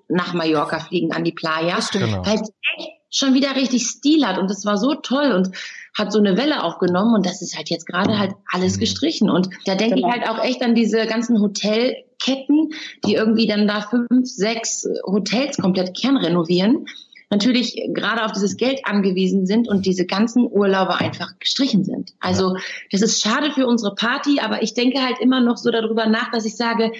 nach 0.08 0.34
Mallorca 0.34 0.80
fliegen 0.80 1.12
an 1.12 1.24
die 1.24 1.32
Playa, 1.32 1.78
genau. 1.92 2.24
weil 2.24 2.36
es 2.36 2.52
echt 2.76 2.90
schon 3.10 3.34
wieder 3.34 3.56
richtig 3.56 3.86
Stil 3.86 4.26
hat 4.26 4.38
und 4.38 4.50
das 4.50 4.64
war 4.66 4.76
so 4.76 4.94
toll 4.94 5.32
und 5.32 5.50
hat 5.96 6.12
so 6.12 6.18
eine 6.18 6.36
Welle 6.36 6.62
aufgenommen 6.62 7.14
und 7.14 7.24
das 7.24 7.40
ist 7.40 7.56
halt 7.56 7.70
jetzt 7.70 7.86
gerade 7.86 8.18
halt 8.18 8.34
alles 8.52 8.76
mhm. 8.76 8.80
gestrichen 8.80 9.30
und 9.30 9.48
da 9.64 9.74
denke 9.74 9.96
genau. 9.96 10.08
ich 10.08 10.14
halt 10.14 10.28
auch 10.28 10.44
echt 10.44 10.62
an 10.62 10.74
diese 10.74 11.06
ganzen 11.06 11.40
Hotelketten, 11.40 12.72
die 13.06 13.14
irgendwie 13.14 13.46
dann 13.46 13.66
da 13.66 13.80
fünf, 13.80 14.28
sechs 14.28 14.86
Hotels 15.06 15.56
komplett 15.56 15.96
kernrenovieren 15.96 16.86
natürlich 17.30 17.80
gerade 17.92 18.24
auf 18.24 18.32
dieses 18.32 18.56
Geld 18.56 18.80
angewiesen 18.84 19.46
sind 19.46 19.68
und 19.68 19.84
diese 19.84 20.06
ganzen 20.06 20.46
Urlaube 20.46 20.94
einfach 20.94 21.38
gestrichen 21.38 21.84
sind. 21.84 22.12
Also 22.20 22.56
das 22.92 23.02
ist 23.02 23.20
schade 23.20 23.50
für 23.50 23.66
unsere 23.66 23.94
Party, 23.94 24.38
aber 24.40 24.62
ich 24.62 24.74
denke 24.74 25.02
halt 25.02 25.18
immer 25.20 25.40
noch 25.40 25.56
so 25.56 25.70
darüber 25.70 26.06
nach, 26.06 26.30
dass 26.30 26.44
ich 26.44 26.56
sage, 26.56 26.92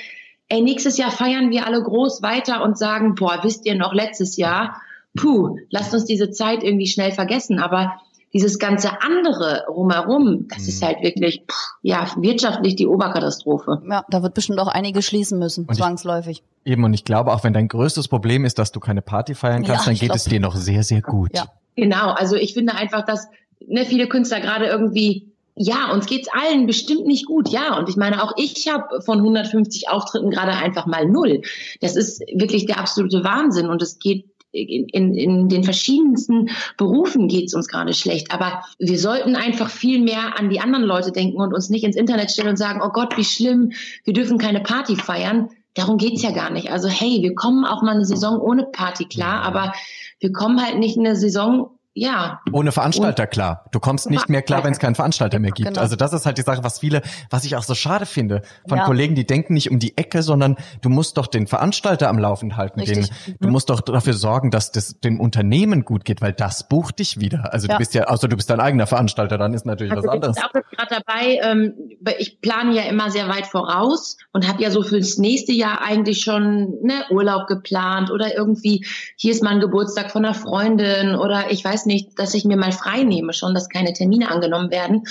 ey, 0.48 0.62
nächstes 0.62 0.98
Jahr 0.98 1.10
feiern 1.10 1.50
wir 1.50 1.66
alle 1.66 1.82
groß 1.82 2.22
weiter 2.22 2.62
und 2.62 2.78
sagen, 2.78 3.14
boah, 3.14 3.40
wisst 3.42 3.66
ihr 3.66 3.74
noch 3.74 3.92
letztes 3.92 4.36
Jahr, 4.36 4.80
puh, 5.16 5.58
lasst 5.70 5.94
uns 5.94 6.04
diese 6.04 6.30
Zeit 6.30 6.62
irgendwie 6.62 6.86
schnell 6.86 7.12
vergessen. 7.12 7.58
Aber 7.58 8.00
dieses 8.32 8.58
ganze 8.58 9.02
andere 9.02 9.64
rumherum, 9.68 10.46
das 10.48 10.62
mhm. 10.62 10.68
ist 10.68 10.82
halt 10.84 11.02
wirklich, 11.02 11.42
pff, 11.50 11.56
ja, 11.82 12.06
wirtschaftlich 12.16 12.76
die 12.76 12.86
Oberkatastrophe. 12.86 13.82
Ja, 13.88 14.04
da 14.10 14.22
wird 14.22 14.34
bestimmt 14.34 14.58
auch 14.58 14.68
einige 14.68 15.00
schließen 15.02 15.38
müssen, 15.38 15.64
und 15.64 15.74
zwangsläufig. 15.74 16.42
Ich, 16.64 16.72
eben, 16.72 16.84
und 16.84 16.92
ich 16.92 17.04
glaube, 17.04 17.32
auch 17.32 17.44
wenn 17.44 17.54
dein 17.54 17.68
größtes 17.68 18.08
Problem 18.08 18.44
ist, 18.44 18.58
dass 18.58 18.72
du 18.72 18.80
keine 18.80 19.02
Party 19.02 19.34
feiern 19.34 19.62
kannst, 19.64 19.86
ja, 19.86 19.92
dann 19.92 19.94
geht 19.94 20.08
glaub, 20.08 20.16
es 20.16 20.24
dir 20.24 20.40
noch 20.40 20.54
sehr, 20.54 20.82
sehr 20.82 21.02
gut. 21.02 21.30
Ja. 21.34 21.46
Genau, 21.76 22.10
also 22.10 22.36
ich 22.36 22.54
finde 22.54 22.74
einfach, 22.74 23.04
dass 23.04 23.28
ne, 23.66 23.84
viele 23.84 24.08
Künstler 24.08 24.40
gerade 24.40 24.66
irgendwie 24.66 25.30
ja, 25.56 25.90
uns 25.92 26.06
geht's 26.06 26.28
allen 26.28 26.66
bestimmt 26.66 27.06
nicht 27.06 27.26
gut, 27.26 27.48
ja. 27.48 27.78
Und 27.78 27.88
ich 27.88 27.96
meine, 27.96 28.22
auch 28.22 28.34
ich 28.36 28.68
habe 28.68 29.00
von 29.00 29.18
150 29.18 29.88
Auftritten 29.88 30.30
gerade 30.30 30.52
einfach 30.52 30.86
mal 30.86 31.06
null. 31.06 31.40
Das 31.80 31.96
ist 31.96 32.20
wirklich 32.34 32.66
der 32.66 32.78
absolute 32.78 33.24
Wahnsinn 33.24 33.68
und 33.68 33.80
es 33.80 33.98
geht 33.98 34.26
in, 34.52 34.88
in, 34.88 35.14
in 35.14 35.48
den 35.48 35.64
verschiedensten 35.64 36.50
Berufen 36.76 37.28
geht's 37.28 37.54
uns 37.54 37.68
gerade 37.68 37.94
schlecht. 37.94 38.32
Aber 38.32 38.64
wir 38.78 38.98
sollten 38.98 39.34
einfach 39.34 39.70
viel 39.70 40.00
mehr 40.00 40.38
an 40.38 40.50
die 40.50 40.60
anderen 40.60 40.84
Leute 40.84 41.10
denken 41.12 41.40
und 41.40 41.54
uns 41.54 41.70
nicht 41.70 41.84
ins 41.84 41.96
Internet 41.96 42.30
stellen 42.30 42.50
und 42.50 42.56
sagen, 42.56 42.80
oh 42.84 42.90
Gott, 42.90 43.16
wie 43.16 43.24
schlimm, 43.24 43.72
wir 44.04 44.12
dürfen 44.12 44.38
keine 44.38 44.60
Party 44.60 44.96
feiern. 44.96 45.48
Darum 45.74 45.98
geht's 45.98 46.22
ja 46.22 46.30
gar 46.30 46.50
nicht. 46.50 46.70
Also 46.70 46.88
hey, 46.88 47.22
wir 47.22 47.34
kommen 47.34 47.64
auch 47.64 47.82
mal 47.82 47.94
eine 47.94 48.06
Saison 48.06 48.40
ohne 48.40 48.64
Party 48.64 49.06
klar, 49.06 49.42
aber 49.42 49.72
wir 50.20 50.32
kommen 50.32 50.62
halt 50.62 50.78
nicht 50.78 50.96
in 50.96 51.06
eine 51.06 51.16
Saison 51.16 51.75
ja. 51.96 52.42
Ohne 52.52 52.72
Veranstalter 52.72 53.22
und 53.22 53.30
klar. 53.30 53.64
Du 53.72 53.80
kommst 53.80 54.10
nicht 54.10 54.28
mehr 54.28 54.42
klar, 54.42 54.62
wenn 54.64 54.72
es 54.72 54.78
keinen 54.78 54.94
Veranstalter 54.94 55.38
mehr 55.38 55.50
gibt. 55.50 55.70
Genau. 55.70 55.80
Also 55.80 55.96
das 55.96 56.12
ist 56.12 56.26
halt 56.26 56.36
die 56.36 56.42
Sache, 56.42 56.62
was 56.62 56.80
viele, 56.80 57.00
was 57.30 57.44
ich 57.46 57.56
auch 57.56 57.62
so 57.62 57.74
schade 57.74 58.04
finde 58.04 58.42
von 58.68 58.76
ja. 58.76 58.84
Kollegen, 58.84 59.14
die 59.14 59.26
denken 59.26 59.54
nicht 59.54 59.70
um 59.70 59.78
die 59.78 59.96
Ecke, 59.96 60.22
sondern 60.22 60.56
du 60.82 60.90
musst 60.90 61.16
doch 61.16 61.26
den 61.26 61.46
Veranstalter 61.46 62.10
am 62.10 62.18
Laufen 62.18 62.58
halten. 62.58 62.84
Den, 62.84 63.00
mhm. 63.00 63.36
Du 63.40 63.48
musst 63.48 63.70
doch 63.70 63.80
dafür 63.80 64.12
sorgen, 64.12 64.50
dass 64.50 64.72
das 64.72 65.00
dem 65.00 65.20
Unternehmen 65.20 65.86
gut 65.86 66.04
geht, 66.04 66.20
weil 66.20 66.34
das 66.34 66.68
bucht 66.68 66.98
dich 66.98 67.18
wieder. 67.18 67.54
Also 67.54 67.66
ja. 67.66 67.74
du 67.74 67.78
bist 67.78 67.94
ja, 67.94 68.04
außer 68.04 68.28
du 68.28 68.36
bist 68.36 68.50
dein 68.50 68.60
eigener 68.60 68.86
Veranstalter, 68.86 69.38
dann 69.38 69.54
ist 69.54 69.64
natürlich 69.64 69.94
also 69.94 70.06
was 70.06 70.12
anderes. 70.12 70.36
Ich 70.36 70.52
bin 70.52 70.62
auch 70.62 70.76
gerade 70.76 71.02
dabei. 71.06 71.40
Ähm, 71.42 71.74
ich 72.18 72.42
plane 72.42 72.74
ja 72.74 72.82
immer 72.82 73.10
sehr 73.10 73.26
weit 73.30 73.46
voraus 73.46 74.18
und 74.34 74.46
habe 74.46 74.62
ja 74.62 74.70
so 74.70 74.82
fürs 74.82 75.16
nächste 75.16 75.52
Jahr 75.52 75.80
eigentlich 75.80 76.20
schon 76.20 76.74
ne, 76.82 77.06
Urlaub 77.08 77.46
geplant 77.46 78.10
oder 78.10 78.36
irgendwie 78.36 78.84
hier 79.16 79.32
ist 79.32 79.42
mein 79.42 79.60
Geburtstag 79.60 80.10
von 80.10 80.26
einer 80.26 80.34
Freundin 80.34 81.14
oder 81.14 81.50
ich 81.50 81.64
weiß 81.64 81.85
nicht, 81.86 82.18
dass 82.18 82.34
ich 82.34 82.44
mir 82.44 82.56
mal 82.56 82.72
frei 82.72 83.02
nehme 83.02 83.32
schon, 83.32 83.54
dass 83.54 83.68
keine 83.68 83.92
Termine 83.92 84.30
angenommen 84.30 84.70
werden. 84.70 85.04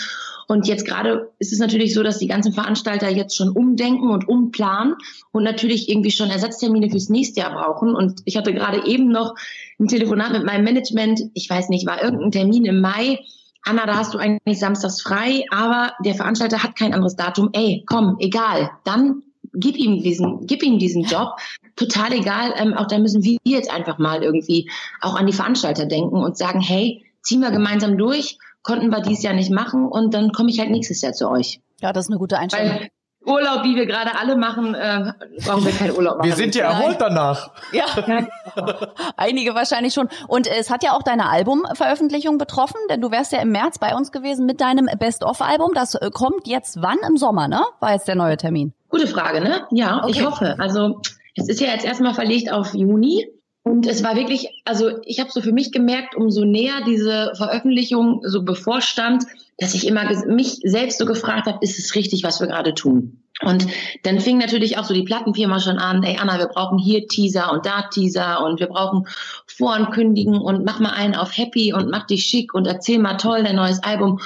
Und 0.48 0.68
jetzt 0.68 0.86
gerade 0.86 1.32
ist 1.40 1.54
es 1.54 1.60
natürlich 1.60 1.94
so, 1.94 2.04
dass 2.04 2.20
die 2.20 2.28
ganzen 2.28 2.54
Veranstalter 2.54 3.10
jetzt 3.10 3.36
schon 3.36 3.50
umdenken 3.50 4.10
und 4.10 4.28
umplanen 4.28 4.96
und 5.32 5.44
natürlich 5.44 5.90
irgendwie 5.90 6.12
schon 6.12 6.30
Ersatztermine 6.30 6.90
fürs 6.90 7.10
nächste 7.10 7.40
Jahr 7.40 7.54
brauchen. 7.54 7.96
Und 7.96 8.22
ich 8.26 8.38
hatte 8.38 8.54
gerade 8.54 8.86
eben 8.86 9.10
noch 9.10 9.36
ein 9.80 9.88
Telefonat 9.88 10.34
mit 10.34 10.46
meinem 10.46 10.64
Management. 10.64 11.22
Ich 11.34 11.50
weiß 11.50 11.70
nicht, 11.70 11.88
war 11.88 12.04
irgendein 12.04 12.32
Termin 12.32 12.66
im 12.66 12.82
Mai. 12.82 13.20
Anna, 13.64 13.88
da 13.88 13.96
hast 13.96 14.14
du 14.14 14.20
eigentlich 14.20 14.60
samstags 14.60 15.02
frei, 15.02 15.44
aber 15.50 15.94
der 16.04 16.14
Veranstalter 16.14 16.62
hat 16.62 16.76
kein 16.76 16.94
anderes 16.94 17.16
Datum. 17.16 17.50
Ey, 17.54 17.84
komm, 17.88 18.18
egal. 18.20 18.70
Dann 18.84 19.24
gib 19.58 19.78
ihm 19.78 20.02
diesen, 20.02 20.46
gib 20.46 20.64
ihm 20.64 20.80
diesen 20.80 21.04
Job. 21.04 21.36
Total 21.76 22.14
egal. 22.14 22.54
Ähm, 22.58 22.74
auch 22.74 22.88
da 22.88 22.98
müssen 22.98 23.24
wir 23.24 23.38
jetzt 23.44 23.72
einfach 23.72 23.98
mal 23.98 24.24
irgendwie 24.24 24.70
auch 25.02 25.16
an 25.16 25.26
die 25.26 25.34
Veranstalter 25.34 25.86
denken 25.86 26.18
und 26.18 26.38
sagen, 26.38 26.62
hey, 26.62 27.04
ziehen 27.22 27.42
wir 27.42 27.52
gemeinsam 27.52 27.98
durch. 27.98 28.38
Konnten 28.64 28.90
wir 28.90 29.02
dies 29.02 29.22
Jahr 29.22 29.34
nicht 29.34 29.52
machen 29.52 29.88
und 29.88 30.14
dann 30.14 30.32
komme 30.32 30.50
ich 30.50 30.60
halt 30.60 30.72
nächstes 30.72 31.02
Jahr 31.02 31.14
zu 31.14 31.30
euch. 31.30 31.60
Ja, 31.82 31.94
das 31.94 32.06
ist 32.06 32.12
eine 32.12 32.20
gute 32.20 32.40
Einstellung. 32.40 32.80
Weil 32.80 32.90
Urlaub, 33.26 33.64
wie 33.64 33.76
wir 33.76 33.86
gerade 33.86 34.16
alle 34.18 34.36
machen, 34.36 34.76
äh, 34.76 35.14
brauchen 35.44 35.66
wir 35.66 35.72
keinen 35.72 35.96
Urlaub 35.96 36.18
machen. 36.18 36.30
Wir 36.30 36.36
sind 36.36 36.54
ja 36.56 36.72
erholt 36.72 36.98
danach. 37.00 37.50
Ja, 37.72 37.86
einige 39.18 39.56
wahrscheinlich 39.56 39.94
schon. 39.94 40.10
Und 40.28 40.48
es 40.48 40.70
hat 40.70 40.84
ja 40.84 40.94
auch 40.94 41.02
deine 41.02 41.30
Albumveröffentlichung 41.30 42.38
betroffen, 42.38 42.80
denn 42.90 43.02
du 43.02 43.12
wärst 43.12 43.32
ja 43.32 43.40
im 43.40 43.52
März 43.52 43.80
bei 43.80 43.96
uns 43.96 44.12
gewesen 44.12 44.46
mit 44.46 44.62
deinem 44.62 44.88
Best-of-Album. 45.00 45.72
Das 45.74 45.96
äh, 45.96 46.12
kommt 46.14 46.48
jetzt 46.48 46.82
wann 46.82 46.98
im 47.08 47.18
Sommer, 47.18 47.48
ne? 47.48 47.64
War 47.80 47.94
jetzt 47.94 48.08
der 48.08 48.16
neue 48.16 48.38
Termin. 48.38 48.74
Gute 48.96 49.08
Frage, 49.08 49.42
ne? 49.42 49.68
Ja, 49.72 50.04
okay. 50.04 50.12
ich 50.12 50.26
hoffe. 50.26 50.56
Also 50.58 51.02
es 51.36 51.50
ist 51.50 51.60
ja 51.60 51.68
jetzt 51.68 51.84
erstmal 51.84 52.14
verlegt 52.14 52.50
auf 52.50 52.74
Juni. 52.74 53.28
Und 53.62 53.88
es 53.88 54.06
war 54.06 54.16
wirklich, 54.16 54.48
also 54.64 55.02
ich 55.04 55.20
habe 55.20 55.30
so 55.32 55.42
für 55.42 55.52
mich 55.52 55.74
gemerkt, 55.74 56.16
umso 56.16 56.46
näher 56.46 56.82
diese 56.88 57.34
Veröffentlichung 57.36 58.22
so 58.24 58.44
bevorstand, 58.44 59.26
dass 59.58 59.74
ich 59.74 59.86
immer 59.86 60.06
mich 60.28 60.60
selbst 60.64 60.98
so 60.98 61.06
gefragt 61.06 61.46
habe, 61.46 61.58
ist 61.60 61.78
es 61.78 61.94
richtig, 61.96 62.24
was 62.24 62.40
wir 62.40 62.48
gerade 62.48 62.74
tun? 62.74 63.22
Und 63.42 63.68
dann 64.04 64.22
fing 64.22 64.38
natürlich 64.38 64.78
auch 64.78 64.86
so 64.86 64.94
die 64.94 65.04
Plattenfirma 65.04 65.60
schon 65.60 65.78
an, 65.78 66.02
ey 66.04 66.18
Anna, 66.18 66.40
wir 66.40 66.48
brauchen 66.48 66.78
hier 66.78 67.06
Teaser 67.06 67.52
und 67.52 67.66
da 67.66 67.90
Teaser 67.90 68.46
und 68.46 68.62
wir 68.62 68.68
brauchen 68.68 69.10
Vorankündigen 69.46 70.40
und 70.40 70.64
mach 70.64 70.80
mal 70.80 70.94
einen 70.94 71.16
auf 71.16 71.38
Happy 71.38 71.74
und 71.74 71.90
mach 71.90 72.08
dich 72.08 72.24
schick 72.24 72.54
und 72.54 72.66
erzähl 72.66 73.00
mal 73.00 73.18
toll 73.18 73.44
dein 73.44 73.58
neues 73.58 73.84
Album. 73.84 74.22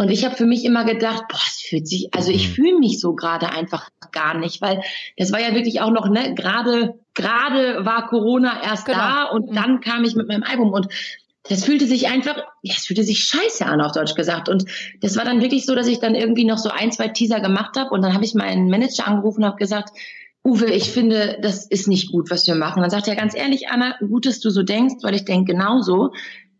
Und 0.00 0.10
ich 0.10 0.24
habe 0.24 0.34
für 0.34 0.46
mich 0.46 0.64
immer 0.64 0.86
gedacht, 0.86 1.24
boah, 1.28 1.42
es 1.46 1.60
fühlt 1.60 1.86
sich, 1.86 2.08
also 2.14 2.30
ich 2.30 2.48
mhm. 2.48 2.52
fühle 2.54 2.78
mich 2.78 3.00
so 3.00 3.14
gerade 3.14 3.52
einfach 3.52 3.90
gar 4.12 4.32
nicht, 4.38 4.62
weil 4.62 4.80
das 5.18 5.30
war 5.30 5.42
ja 5.42 5.54
wirklich 5.54 5.82
auch 5.82 5.90
noch, 5.90 6.08
ne, 6.08 6.34
gerade, 6.34 6.98
gerade 7.12 7.84
war 7.84 8.08
Corona 8.08 8.62
erst 8.62 8.86
genau. 8.86 8.96
da 8.96 9.24
und 9.24 9.50
mhm. 9.50 9.54
dann 9.54 9.80
kam 9.82 10.02
ich 10.04 10.16
mit 10.16 10.26
meinem 10.26 10.42
Album 10.42 10.72
und 10.72 10.88
das 11.50 11.64
fühlte 11.64 11.84
sich 11.84 12.08
einfach, 12.08 12.38
ja, 12.62 12.74
es 12.78 12.86
fühlte 12.86 13.02
sich 13.02 13.24
scheiße 13.24 13.66
an, 13.66 13.82
auf 13.82 13.92
Deutsch 13.92 14.14
gesagt. 14.14 14.48
Und 14.48 14.64
das 15.02 15.18
war 15.18 15.26
dann 15.26 15.42
wirklich 15.42 15.66
so, 15.66 15.74
dass 15.74 15.86
ich 15.86 15.98
dann 15.98 16.14
irgendwie 16.14 16.46
noch 16.46 16.56
so 16.56 16.70
ein, 16.70 16.92
zwei 16.92 17.08
Teaser 17.08 17.40
gemacht 17.40 17.76
habe 17.76 17.90
und 17.90 18.00
dann 18.00 18.14
habe 18.14 18.24
ich 18.24 18.32
meinen 18.32 18.70
Manager 18.70 19.06
angerufen 19.06 19.42
und 19.42 19.48
habe 19.48 19.58
gesagt, 19.58 19.90
Uwe, 20.42 20.70
ich 20.70 20.90
finde, 20.90 21.36
das 21.42 21.66
ist 21.66 21.88
nicht 21.88 22.10
gut, 22.10 22.30
was 22.30 22.46
wir 22.46 22.54
machen. 22.54 22.80
Dann 22.80 22.90
sagt 22.90 23.06
er 23.06 23.16
ganz 23.16 23.36
ehrlich, 23.36 23.68
Anna, 23.68 23.98
gut, 23.98 24.24
dass 24.24 24.40
du 24.40 24.48
so 24.48 24.62
denkst, 24.62 25.02
weil 25.02 25.14
ich 25.14 25.26
denke 25.26 25.52
genauso. 25.52 26.14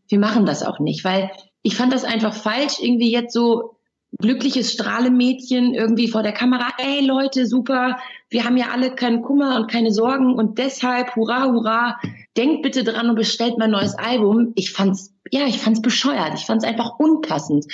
Wir 0.09 0.19
machen 0.19 0.45
das 0.45 0.63
auch 0.63 0.79
nicht, 0.79 1.05
weil 1.05 1.31
ich 1.63 1.77
fand 1.77 1.93
das 1.93 2.05
einfach 2.05 2.35
falsch, 2.35 2.79
irgendwie 2.81 3.11
jetzt 3.11 3.33
so 3.33 3.77
glückliches 4.19 4.73
Strahlemädchen 4.73 5.75
irgendwie 5.75 6.09
vor 6.09 6.23
der 6.23 6.33
Kamera. 6.33 6.69
Ey 6.79 7.05
Leute, 7.05 7.47
super, 7.47 7.99
wir 8.29 8.45
haben 8.45 8.57
ja 8.57 8.67
alle 8.73 8.95
keinen 8.95 9.23
Kummer 9.23 9.57
und 9.57 9.71
keine 9.71 9.93
Sorgen 9.93 10.35
und 10.35 10.59
deshalb, 10.59 11.15
hurra, 11.17 11.45
hurra, 11.47 11.99
denkt 12.37 12.63
bitte 12.63 12.85
dran 12.85 13.09
und 13.09 13.17
bestellt 13.17 13.55
mein 13.59 13.71
neues 13.71 13.95
Album. 13.95 14.53
Ich 14.57 14.73
fand's, 14.73 15.15
ja, 15.31 15.47
ich 15.47 15.59
fand's 15.59 15.81
bescheuert. 15.81 16.33
Ich 16.35 16.45
fand's 16.45 16.65
einfach 16.65 16.99
unpassend. 16.99 17.67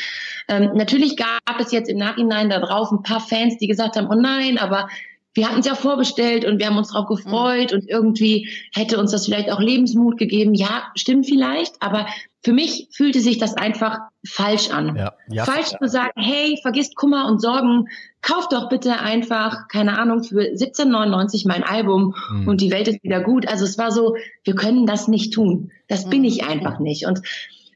Ähm, 0.48 0.72
natürlich 0.74 1.16
gab 1.16 1.60
es 1.60 1.72
jetzt 1.72 1.88
im 1.88 1.98
Nachhinein 1.98 2.50
da 2.50 2.60
drauf 2.60 2.90
ein 2.92 3.02
paar 3.02 3.20
Fans, 3.20 3.58
die 3.58 3.66
gesagt 3.66 3.96
haben, 3.96 4.08
oh 4.10 4.20
nein, 4.20 4.58
aber 4.58 4.88
wir 5.36 5.48
hatten 5.48 5.60
es 5.60 5.66
ja 5.66 5.74
vorbestellt 5.74 6.46
und 6.46 6.58
wir 6.58 6.66
haben 6.66 6.78
uns 6.78 6.92
darauf 6.92 7.06
gefreut 7.06 7.72
mhm. 7.72 7.78
und 7.78 7.88
irgendwie 7.88 8.48
hätte 8.74 8.98
uns 8.98 9.12
das 9.12 9.26
vielleicht 9.26 9.50
auch 9.50 9.60
Lebensmut 9.60 10.16
gegeben. 10.16 10.54
Ja, 10.54 10.84
stimmt 10.94 11.26
vielleicht, 11.26 11.74
aber 11.80 12.06
für 12.42 12.52
mich 12.52 12.88
fühlte 12.92 13.20
sich 13.20 13.38
das 13.38 13.54
einfach 13.54 13.98
falsch 14.26 14.70
an. 14.70 14.96
Ja, 14.96 15.12
ja, 15.28 15.44
falsch 15.44 15.72
ja. 15.72 15.78
zu 15.78 15.88
sagen, 15.88 16.12
hey, 16.16 16.58
vergisst 16.62 16.96
Kummer 16.96 17.26
und 17.26 17.42
Sorgen, 17.42 17.88
kauf 18.22 18.48
doch 18.48 18.68
bitte 18.70 18.98
einfach, 18.98 19.68
keine 19.68 19.98
Ahnung, 19.98 20.24
für 20.24 20.40
17,99 20.40 21.46
mein 21.46 21.64
Album 21.64 22.14
mhm. 22.30 22.48
und 22.48 22.60
die 22.62 22.70
Welt 22.70 22.88
ist 22.88 23.02
wieder 23.02 23.20
gut. 23.20 23.46
Also 23.46 23.64
es 23.64 23.76
war 23.76 23.92
so, 23.92 24.16
wir 24.44 24.54
können 24.54 24.86
das 24.86 25.06
nicht 25.06 25.34
tun. 25.34 25.70
Das 25.88 26.06
mhm. 26.06 26.10
bin 26.10 26.24
ich 26.24 26.44
einfach 26.44 26.78
nicht. 26.78 27.06
Und 27.06 27.20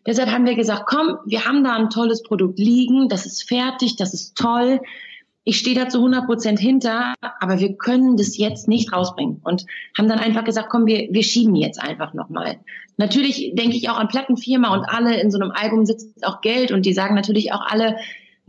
deshalb 0.07 0.31
haben 0.31 0.47
wir 0.47 0.55
gesagt, 0.55 0.85
komm, 0.87 1.19
wir 1.27 1.45
haben 1.45 1.63
da 1.63 1.75
ein 1.75 1.91
tolles 1.91 2.23
Produkt 2.23 2.59
liegen, 2.59 3.11
das 3.11 3.27
ist 3.27 3.47
fertig, 3.47 3.97
das 3.97 4.15
ist 4.15 4.35
toll 4.35 4.81
ich 5.45 5.59
stehe 5.59 5.75
da 5.75 5.89
zu 5.89 5.99
100 5.99 6.27
Prozent 6.27 6.59
hinter, 6.59 7.15
aber 7.21 7.59
wir 7.59 7.77
können 7.77 8.17
das 8.17 8.37
jetzt 8.37 8.69
nicht 8.69 8.93
rausbringen 8.93 9.41
und 9.43 9.65
haben 9.97 10.09
dann 10.09 10.19
einfach 10.19 10.45
gesagt, 10.45 10.69
komm, 10.71 10.87
wir, 10.87 11.09
wir 11.11 11.23
schieben 11.23 11.55
jetzt 11.55 11.83
einfach 11.83 12.13
nochmal. 12.13 12.61
Natürlich 12.99 13.53
denke 13.55 13.77
ich 13.77 13.89
auch 13.89 13.99
an 13.99 14.09
Plattenfirma 14.09 14.75
und 14.75 14.85
alle 14.85 15.19
in 15.19 15.31
so 15.31 15.41
einem 15.41 15.53
Album 15.53 15.87
sitzt 15.87 16.27
auch 16.27 16.43
Geld 16.43 16.73
und 16.73 16.85
die 16.85 16.93
sagen 16.93 17.15
natürlich 17.15 17.53
auch 17.53 17.63
alle, 17.63 17.97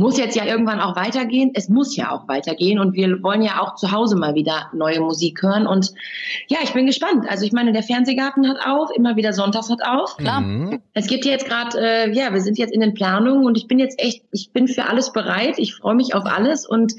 muss 0.01 0.17
jetzt 0.17 0.35
ja 0.35 0.45
irgendwann 0.45 0.81
auch 0.81 0.95
weitergehen. 0.95 1.51
Es 1.53 1.69
muss 1.69 1.95
ja 1.95 2.11
auch 2.11 2.27
weitergehen 2.27 2.79
und 2.79 2.93
wir 2.93 3.21
wollen 3.21 3.43
ja 3.43 3.61
auch 3.61 3.75
zu 3.75 3.91
Hause 3.91 4.15
mal 4.15 4.33
wieder 4.33 4.71
neue 4.73 4.99
Musik 4.99 5.43
hören. 5.43 5.67
Und 5.67 5.93
ja, 6.47 6.57
ich 6.63 6.73
bin 6.73 6.87
gespannt. 6.87 7.25
Also 7.29 7.45
ich 7.45 7.51
meine, 7.51 7.71
der 7.71 7.83
Fernsehgarten 7.83 8.49
hat 8.49 8.57
auf, 8.65 8.89
immer 8.95 9.15
wieder 9.15 9.31
Sonntags 9.31 9.69
hat 9.69 9.83
auf. 9.83 10.17
Klar. 10.17 10.41
Mhm. 10.41 10.81
Es 10.93 11.05
gibt 11.05 11.23
jetzt 11.25 11.45
gerade, 11.45 11.79
äh, 11.79 12.11
ja, 12.13 12.33
wir 12.33 12.41
sind 12.41 12.57
jetzt 12.57 12.73
in 12.73 12.81
den 12.81 12.95
Planungen 12.95 13.45
und 13.45 13.55
ich 13.55 13.67
bin 13.67 13.77
jetzt 13.77 14.01
echt, 14.01 14.23
ich 14.31 14.51
bin 14.51 14.67
für 14.67 14.87
alles 14.89 15.13
bereit. 15.13 15.59
Ich 15.59 15.75
freue 15.75 15.95
mich 15.95 16.15
auf 16.15 16.25
alles 16.25 16.67
und 16.67 16.93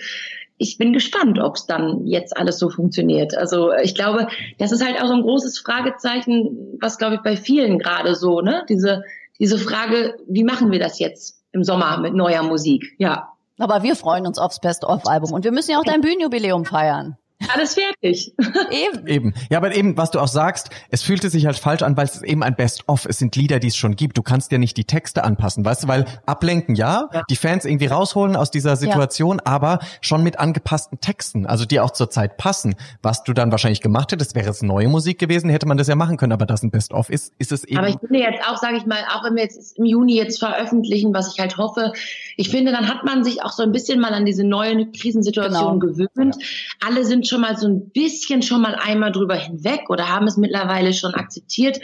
ich 0.57 0.79
bin 0.79 0.93
gespannt, 0.93 1.41
ob 1.41 1.57
es 1.57 1.67
dann 1.67 2.07
jetzt 2.07 2.37
alles 2.37 2.61
so 2.61 2.71
funktioniert. 2.71 3.37
Also 3.37 3.73
ich 3.83 3.97
glaube, 3.97 4.29
das 4.59 4.71
ist 4.71 4.87
halt 4.87 5.03
auch 5.03 5.09
so 5.09 5.15
ein 5.15 5.23
großes 5.23 5.59
Fragezeichen, 5.59 6.79
was 6.81 6.99
glaube 6.99 7.17
ich 7.17 7.23
bei 7.23 7.37
vielen 7.37 7.81
gerade 7.81 8.15
so, 8.15 8.43
ne? 8.43 8.65
Diese, 8.69 9.03
diese 9.41 9.59
Frage, 9.59 10.15
wie 10.29 10.45
machen 10.45 10.71
wir 10.71 10.79
das 10.79 11.01
jetzt? 11.01 11.42
Im 11.53 11.65
Sommer 11.65 11.99
mit 11.99 12.15
neuer 12.15 12.43
Musik, 12.43 12.95
ja. 12.99 13.33
Aber 13.59 13.83
wir 13.83 13.95
freuen 13.97 14.27
uns 14.27 14.39
aufs 14.39 14.61
Best-of-Album 14.61 15.33
und 15.33 15.45
wir 15.45 15.53
müssen 15.53 15.73
ja 15.73 15.79
auch 15.79 15.85
dein 15.85 16.01
Bühnenjubiläum 16.01 16.65
feiern. 16.65 17.17
Alles 17.55 17.75
fertig. 17.75 18.33
Eben. 18.71 19.07
Eben. 19.07 19.35
Ja, 19.51 19.59
aber 19.59 19.75
eben, 19.75 19.97
was 19.97 20.11
du 20.11 20.21
auch 20.21 20.29
sagst, 20.29 20.71
es 20.91 21.03
fühlte 21.03 21.31
sich 21.31 21.47
halt 21.47 21.57
falsch 21.59 21.83
an, 21.83 21.97
weil 21.97 22.05
es 22.07 22.17
ist 22.17 22.25
eben 22.25 22.43
ein 22.43 22.55
Best-of. 22.55 23.07
Es 23.07 23.19
sind 23.19 23.35
Lieder, 23.37 23.59
die 23.59 23.69
es 23.69 23.77
schon 23.77 23.97
gibt. 23.97 24.17
Du 24.19 24.23
kannst 24.23 24.53
ja 24.53 24.59
nicht 24.59 24.77
die 24.77 24.85
Texte 24.85 25.25
anpassen, 25.25 25.65
weißt 25.65 25.85
du, 25.85 25.89
weil 25.89 26.05
ablenken 26.27 26.75
ja, 26.75 27.09
Ja. 27.13 27.23
die 27.29 27.37
Fans 27.37 27.65
irgendwie 27.65 27.87
rausholen 27.87 28.37
aus 28.37 28.51
dieser 28.51 28.77
Situation, 28.77 29.41
aber 29.41 29.79
schon 30.01 30.23
mit 30.23 30.39
angepassten 30.39 31.01
Texten, 31.01 31.47
also 31.47 31.65
die 31.65 31.81
auch 31.81 31.91
zur 31.91 32.11
Zeit 32.11 32.37
passen. 32.37 32.75
Was 33.03 33.25
du 33.25 33.33
dann 33.33 33.51
wahrscheinlich 33.51 33.81
gemacht 33.81 34.13
hättest, 34.13 34.35
wäre 34.35 34.51
es 34.51 34.63
neue 34.63 34.89
Musik 34.89 35.19
gewesen, 35.19 35.51
hätte 35.51 35.67
man 35.67 35.77
das 35.77 35.89
ja 35.89 35.95
machen 35.97 36.17
können, 36.17 36.33
aber 36.33 36.47
das 36.47 36.63
ein 36.63 36.71
Best-of 36.71 37.11
ist, 37.11 37.33
ist 37.39 37.53
es 37.53 37.65
eben. 37.65 37.79
Aber 37.79 37.89
ich 37.89 37.97
finde 37.99 38.19
jetzt 38.21 38.43
auch, 38.49 38.57
sage 38.59 38.77
ich 38.77 38.87
mal, 38.87 39.01
auch 39.15 39.25
wenn 39.25 39.35
wir 39.35 39.43
jetzt 39.43 39.79
im 39.79 39.85
Juni 39.85 40.17
jetzt 40.17 40.39
veröffentlichen, 40.39 41.13
was 41.15 41.33
ich 41.35 41.41
halt 41.41 41.57
hoffe, 41.59 41.93
ich 42.37 42.49
finde, 42.51 42.73
dann 42.73 42.89
hat 42.89 43.05
man 43.05 43.25
sich 43.25 43.43
auch 43.43 43.53
so 43.53 43.63
ein 43.63 43.73
bisschen 43.73 44.01
mal 44.01 44.13
an 44.15 44.25
diese 44.25 44.45
neue 44.45 44.87
Krisensituation 44.91 45.53
Genau. 45.53 45.79
gewöhnt. 45.79 46.37
Alle 46.85 47.05
sind 47.05 47.27
schon 47.33 47.41
mal 47.41 47.57
so 47.57 47.67
ein 47.67 47.91
bisschen 47.91 48.43
schon 48.43 48.63
mal 48.63 48.75
einmal 48.77 49.11
drüber 49.11 49.35
hinweg 49.35 49.89
oder 49.89 50.09
haben 50.09 50.27
es 50.27 50.37
mittlerweile 50.37 50.93
schon 50.93 51.15
akzeptiert. 51.15 51.81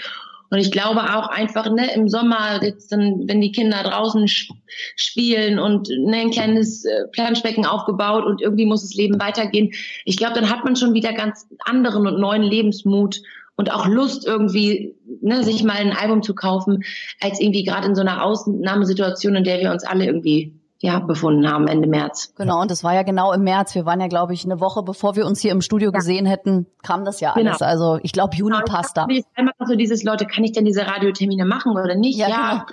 Und 0.50 0.58
ich 0.58 0.70
glaube 0.70 1.02
auch 1.14 1.28
einfach, 1.28 1.70
ne, 1.70 1.92
im 1.94 2.08
Sommer, 2.08 2.62
jetzt 2.62 2.90
dann, 2.90 3.28
wenn 3.28 3.40
die 3.40 3.52
Kinder 3.52 3.82
draußen 3.82 4.24
sp- 4.24 4.56
spielen 4.96 5.58
und 5.58 5.88
ne, 5.88 6.18
ein 6.18 6.30
kleines 6.30 6.84
äh, 6.84 7.06
Planschbecken 7.12 7.66
aufgebaut 7.66 8.24
und 8.24 8.40
irgendwie 8.40 8.64
muss 8.64 8.82
das 8.82 8.94
Leben 8.94 9.20
weitergehen. 9.20 9.72
Ich 10.06 10.16
glaube, 10.16 10.34
dann 10.34 10.48
hat 10.48 10.64
man 10.64 10.76
schon 10.76 10.94
wieder 10.94 11.12
ganz 11.12 11.46
anderen 11.60 12.06
und 12.06 12.18
neuen 12.18 12.42
Lebensmut 12.42 13.20
und 13.56 13.72
auch 13.72 13.86
Lust 13.86 14.26
irgendwie, 14.26 14.94
ne, 15.20 15.44
sich 15.44 15.64
mal 15.64 15.76
ein 15.76 15.92
Album 15.92 16.22
zu 16.22 16.34
kaufen, 16.34 16.82
als 17.20 17.40
irgendwie 17.40 17.64
gerade 17.64 17.86
in 17.86 17.94
so 17.94 18.00
einer 18.00 18.24
Ausnahmesituation, 18.24 19.34
in 19.34 19.44
der 19.44 19.60
wir 19.60 19.70
uns 19.70 19.84
alle 19.84 20.06
irgendwie 20.06 20.57
ja 20.80 21.00
befunden 21.00 21.50
haben 21.50 21.66
Ende 21.66 21.88
März. 21.88 22.32
Genau, 22.36 22.60
und 22.60 22.70
das 22.70 22.84
war 22.84 22.94
ja 22.94 23.02
genau 23.02 23.32
im 23.32 23.42
März. 23.42 23.74
Wir 23.74 23.84
waren 23.84 24.00
ja, 24.00 24.06
glaube 24.06 24.32
ich, 24.34 24.44
eine 24.44 24.60
Woche, 24.60 24.82
bevor 24.84 25.16
wir 25.16 25.26
uns 25.26 25.40
hier 25.40 25.50
im 25.52 25.60
Studio 25.60 25.90
gesehen 25.90 26.24
hätten, 26.26 26.66
kam 26.82 27.04
das 27.04 27.20
ja 27.20 27.34
Genau. 27.34 27.50
alles. 27.50 27.62
Also 27.62 27.98
ich 28.02 28.12
glaube, 28.12 28.36
Juni 28.36 28.54
Genau, 28.56 28.64
passt 28.66 28.96
da. 28.96 29.06
einmal 29.34 29.54
so 29.66 29.74
dieses 29.74 30.04
Leute, 30.04 30.24
kann 30.26 30.44
ich 30.44 30.52
denn 30.52 30.64
diese 30.64 30.86
Radiotermine 30.86 31.44
machen 31.44 31.72
oder 31.72 31.96
nicht? 31.96 32.16
Ja, 32.18 32.28
Ja, 32.28 32.50
genau. 32.52 32.64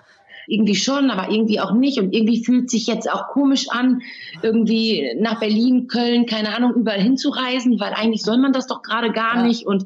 irgendwie 0.48 0.76
schon, 0.76 1.10
aber 1.10 1.32
irgendwie 1.32 1.60
auch 1.60 1.72
nicht. 1.72 2.00
Und 2.00 2.13
irgendwie 2.13 2.44
fühlt 2.46 2.70
sich 2.70 2.86
jetzt 2.86 3.12
auch 3.12 3.30
komisch 3.30 3.68
an, 3.72 4.02
irgendwie 4.44 5.15
nach 5.20 5.39
Berlin, 5.39 5.88
Köln, 5.88 6.28
keine 6.28 6.56
Ahnung, 6.56 6.74
überall 6.76 7.02
hinzureisen, 7.02 7.80
weil 7.80 7.94
eigentlich 7.94 8.22
soll 8.22 8.38
man 8.38 8.54
das 8.54 8.68
doch 8.68 8.84
gerade 8.84 9.12
gar 9.12 9.38
Ja. 9.38 9.44
nicht. 9.44 9.65
Und 9.65 9.86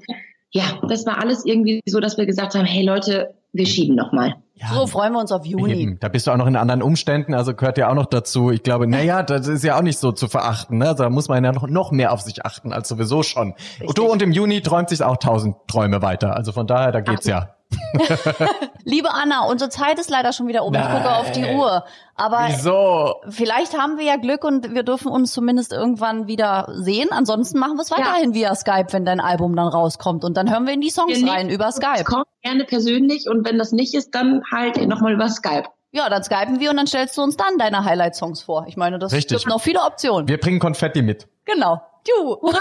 ja, 0.51 0.63
das 0.89 1.05
war 1.05 1.21
alles 1.21 1.45
irgendwie 1.45 1.79
so, 1.85 1.99
dass 2.01 2.17
wir 2.17 2.25
gesagt 2.25 2.55
haben, 2.55 2.65
hey 2.65 2.83
Leute, 2.85 3.33
wir 3.51 3.65
schieben 3.65 3.95
noch 3.95 4.11
mal. 4.11 4.35
ja, 4.55 4.67
So 4.73 4.87
freuen 4.87 5.13
wir 5.13 5.19
uns 5.19 5.31
auf 5.31 5.45
Juni. 5.45 5.73
Eben. 5.73 5.99
Da 5.99 6.07
bist 6.07 6.27
du 6.27 6.31
auch 6.31 6.37
noch 6.37 6.47
in 6.47 6.55
anderen 6.55 6.81
Umständen, 6.81 7.33
also 7.33 7.53
gehört 7.53 7.77
ja 7.77 7.89
auch 7.89 7.95
noch 7.95 8.05
dazu. 8.05 8.51
Ich 8.51 8.63
glaube, 8.63 8.87
naja, 8.87 9.23
das 9.23 9.47
ist 9.47 9.63
ja 9.63 9.77
auch 9.77 9.81
nicht 9.81 9.97
so 9.97 10.11
zu 10.11 10.27
verachten. 10.27 10.77
Ne? 10.77 10.87
Also 10.87 11.03
da 11.03 11.09
muss 11.09 11.27
man 11.29 11.43
ja 11.43 11.51
noch, 11.51 11.67
noch 11.67 11.91
mehr 11.91 12.11
auf 12.13 12.21
sich 12.21 12.45
achten 12.45 12.71
als 12.73 12.87
sowieso 12.87 13.23
schon. 13.23 13.53
Richtig. 13.79 13.95
Du 13.95 14.05
und 14.05 14.21
im 14.21 14.31
Juni 14.31 14.61
träumt 14.61 14.89
sich 14.89 15.03
auch 15.03 15.17
tausend 15.17 15.55
Träume 15.67 16.01
weiter. 16.01 16.35
Also 16.35 16.51
von 16.51 16.67
daher, 16.67 16.91
da 16.91 17.01
geht's 17.01 17.25
ja. 17.25 17.55
Liebe 18.83 19.13
Anna, 19.13 19.45
unsere 19.45 19.69
Zeit 19.69 19.99
ist 19.99 20.09
leider 20.09 20.33
schon 20.33 20.47
wieder 20.47 20.63
um. 20.63 20.73
Ich 20.73 20.81
gucke 20.81 21.11
auf 21.15 21.31
die 21.31 21.45
Uhr. 21.45 21.83
Aber 22.15 22.45
Wieso? 22.47 23.15
vielleicht 23.29 23.77
haben 23.77 23.97
wir 23.97 24.05
ja 24.05 24.15
Glück 24.17 24.43
und 24.43 24.73
wir 24.73 24.81
dürfen 24.83 25.11
uns 25.11 25.31
zumindest 25.31 25.71
irgendwann 25.71 26.27
wieder 26.27 26.67
sehen. 26.71 27.09
Ansonsten 27.11 27.59
machen 27.59 27.77
wir 27.77 27.81
es 27.81 27.91
weiterhin 27.91 28.33
via 28.33 28.55
Skype, 28.55 28.87
wenn 28.91 29.05
dein 29.05 29.19
Album 29.19 29.55
dann 29.55 29.67
rauskommt. 29.67 30.23
Und 30.23 30.35
dann 30.35 30.49
hören 30.51 30.65
wir 30.65 30.73
in 30.73 30.81
die 30.81 30.89
Songs 30.89 31.21
rein 31.27 31.49
über 31.49 31.71
Skype. 31.71 32.03
Kommt 32.05 32.25
gerne 32.41 32.63
persönlich 32.65 33.27
und 33.29 33.45
wenn 33.45 33.57
das 33.57 33.71
nicht 33.71 33.93
ist, 33.93 34.15
dann 34.15 34.43
halt 34.51 34.77
nochmal 34.87 35.13
über 35.13 35.29
Skype. 35.29 35.65
Ja, 35.91 36.07
dann 36.09 36.23
skypen 36.23 36.59
wir 36.59 36.69
und 36.69 36.77
dann 36.77 36.87
stellst 36.87 37.17
du 37.17 37.23
uns 37.23 37.35
dann 37.35 37.57
deine 37.57 37.83
Highlight-Songs 37.83 38.43
vor. 38.43 38.65
Ich 38.67 38.77
meine, 38.77 38.99
das 38.99 39.11
Richtig. 39.11 39.39
gibt 39.39 39.49
noch 39.49 39.61
viele 39.61 39.81
Optionen. 39.81 40.27
Wir 40.27 40.39
bringen 40.39 40.59
Konfetti 40.59 41.01
mit. 41.01 41.27
Genau. 41.45 41.81
Du. 42.07 42.33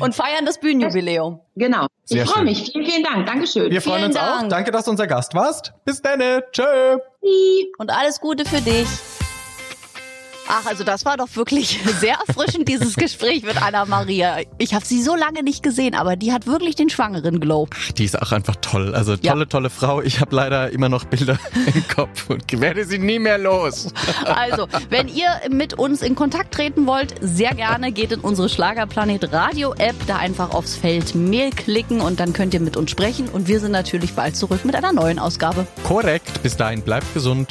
und 0.00 0.14
feiern 0.14 0.44
das 0.44 0.58
Bühnenjubiläum. 0.58 1.40
Genau. 1.54 1.86
Sehr 2.04 2.24
ich 2.24 2.30
freue 2.30 2.44
mich. 2.44 2.70
Vielen, 2.72 2.84
vielen 2.84 3.02
Dank. 3.02 3.26
Dankeschön. 3.26 3.70
Wir 3.70 3.80
freuen 3.80 3.98
Vielen 3.98 4.10
uns 4.10 4.16
auch. 4.16 4.38
Dank. 4.40 4.50
Danke, 4.50 4.70
dass 4.72 4.84
du 4.84 4.90
unser 4.90 5.06
Gast 5.06 5.34
warst. 5.34 5.72
Bis 5.84 6.02
dann. 6.02 6.20
Tschö. 6.52 6.98
Und 7.78 7.90
alles 7.90 8.20
Gute 8.20 8.44
für 8.44 8.60
dich. 8.60 8.86
Ach, 10.48 10.64
also 10.66 10.82
das 10.82 11.04
war 11.04 11.16
doch 11.16 11.28
wirklich 11.36 11.78
sehr 12.00 12.16
erfrischend, 12.26 12.68
dieses 12.68 12.94
Gespräch 12.96 13.42
mit 13.42 13.60
Anna 13.62 13.84
Maria. 13.84 14.38
Ich 14.56 14.72
habe 14.74 14.84
sie 14.84 15.02
so 15.02 15.14
lange 15.14 15.42
nicht 15.42 15.62
gesehen, 15.62 15.94
aber 15.94 16.16
die 16.16 16.32
hat 16.32 16.46
wirklich 16.46 16.74
den 16.74 16.88
schwangeren 16.88 17.38
Glow. 17.40 17.68
Die 17.98 18.04
ist 18.04 18.20
auch 18.20 18.32
einfach 18.32 18.56
toll. 18.56 18.94
Also 18.94 19.14
Ja. 19.20 19.32
tolle, 19.32 19.48
tolle 19.48 19.70
Frau. 19.70 20.00
Ich 20.00 20.20
habe 20.20 20.34
leider 20.34 20.70
immer 20.70 20.88
noch 20.88 21.04
Bilder 21.04 21.38
im 21.74 21.86
Kopf 21.88 22.30
und 22.30 22.60
werde 22.60 22.84
sie 22.84 22.98
nie 22.98 23.18
mehr 23.18 23.38
los. 23.38 23.92
Also, 24.24 24.66
wenn 24.90 25.08
ihr 25.08 25.28
mit 25.50 25.74
uns 25.74 26.02
in 26.02 26.14
Kontakt 26.14 26.54
treten 26.54 26.86
wollt, 26.86 27.14
sehr 27.20 27.54
gerne 27.54 27.92
geht 27.92 28.12
in 28.12 28.20
unsere 28.20 28.48
Schlagerplanet 28.48 29.32
Radio 29.32 29.74
App, 29.74 29.96
da 30.06 30.16
einfach 30.16 30.50
aufs 30.50 30.76
Feld 30.76 31.14
Mail 31.14 31.50
klicken 31.50 32.00
und 32.00 32.20
dann 32.20 32.32
könnt 32.32 32.54
ihr 32.54 32.60
mit 32.60 32.76
uns 32.76 32.90
sprechen 32.90 33.28
und 33.28 33.48
wir 33.48 33.60
sind 33.60 33.72
natürlich 33.72 34.14
bald 34.14 34.36
zurück 34.36 34.64
mit 34.64 34.74
einer 34.74 34.92
neuen 34.92 35.18
Ausgabe. 35.18 35.66
Korrekt. 35.84 36.42
Bis 36.42 36.56
dahin 36.56 36.82
bleibt 36.82 37.12
gesund. 37.12 37.50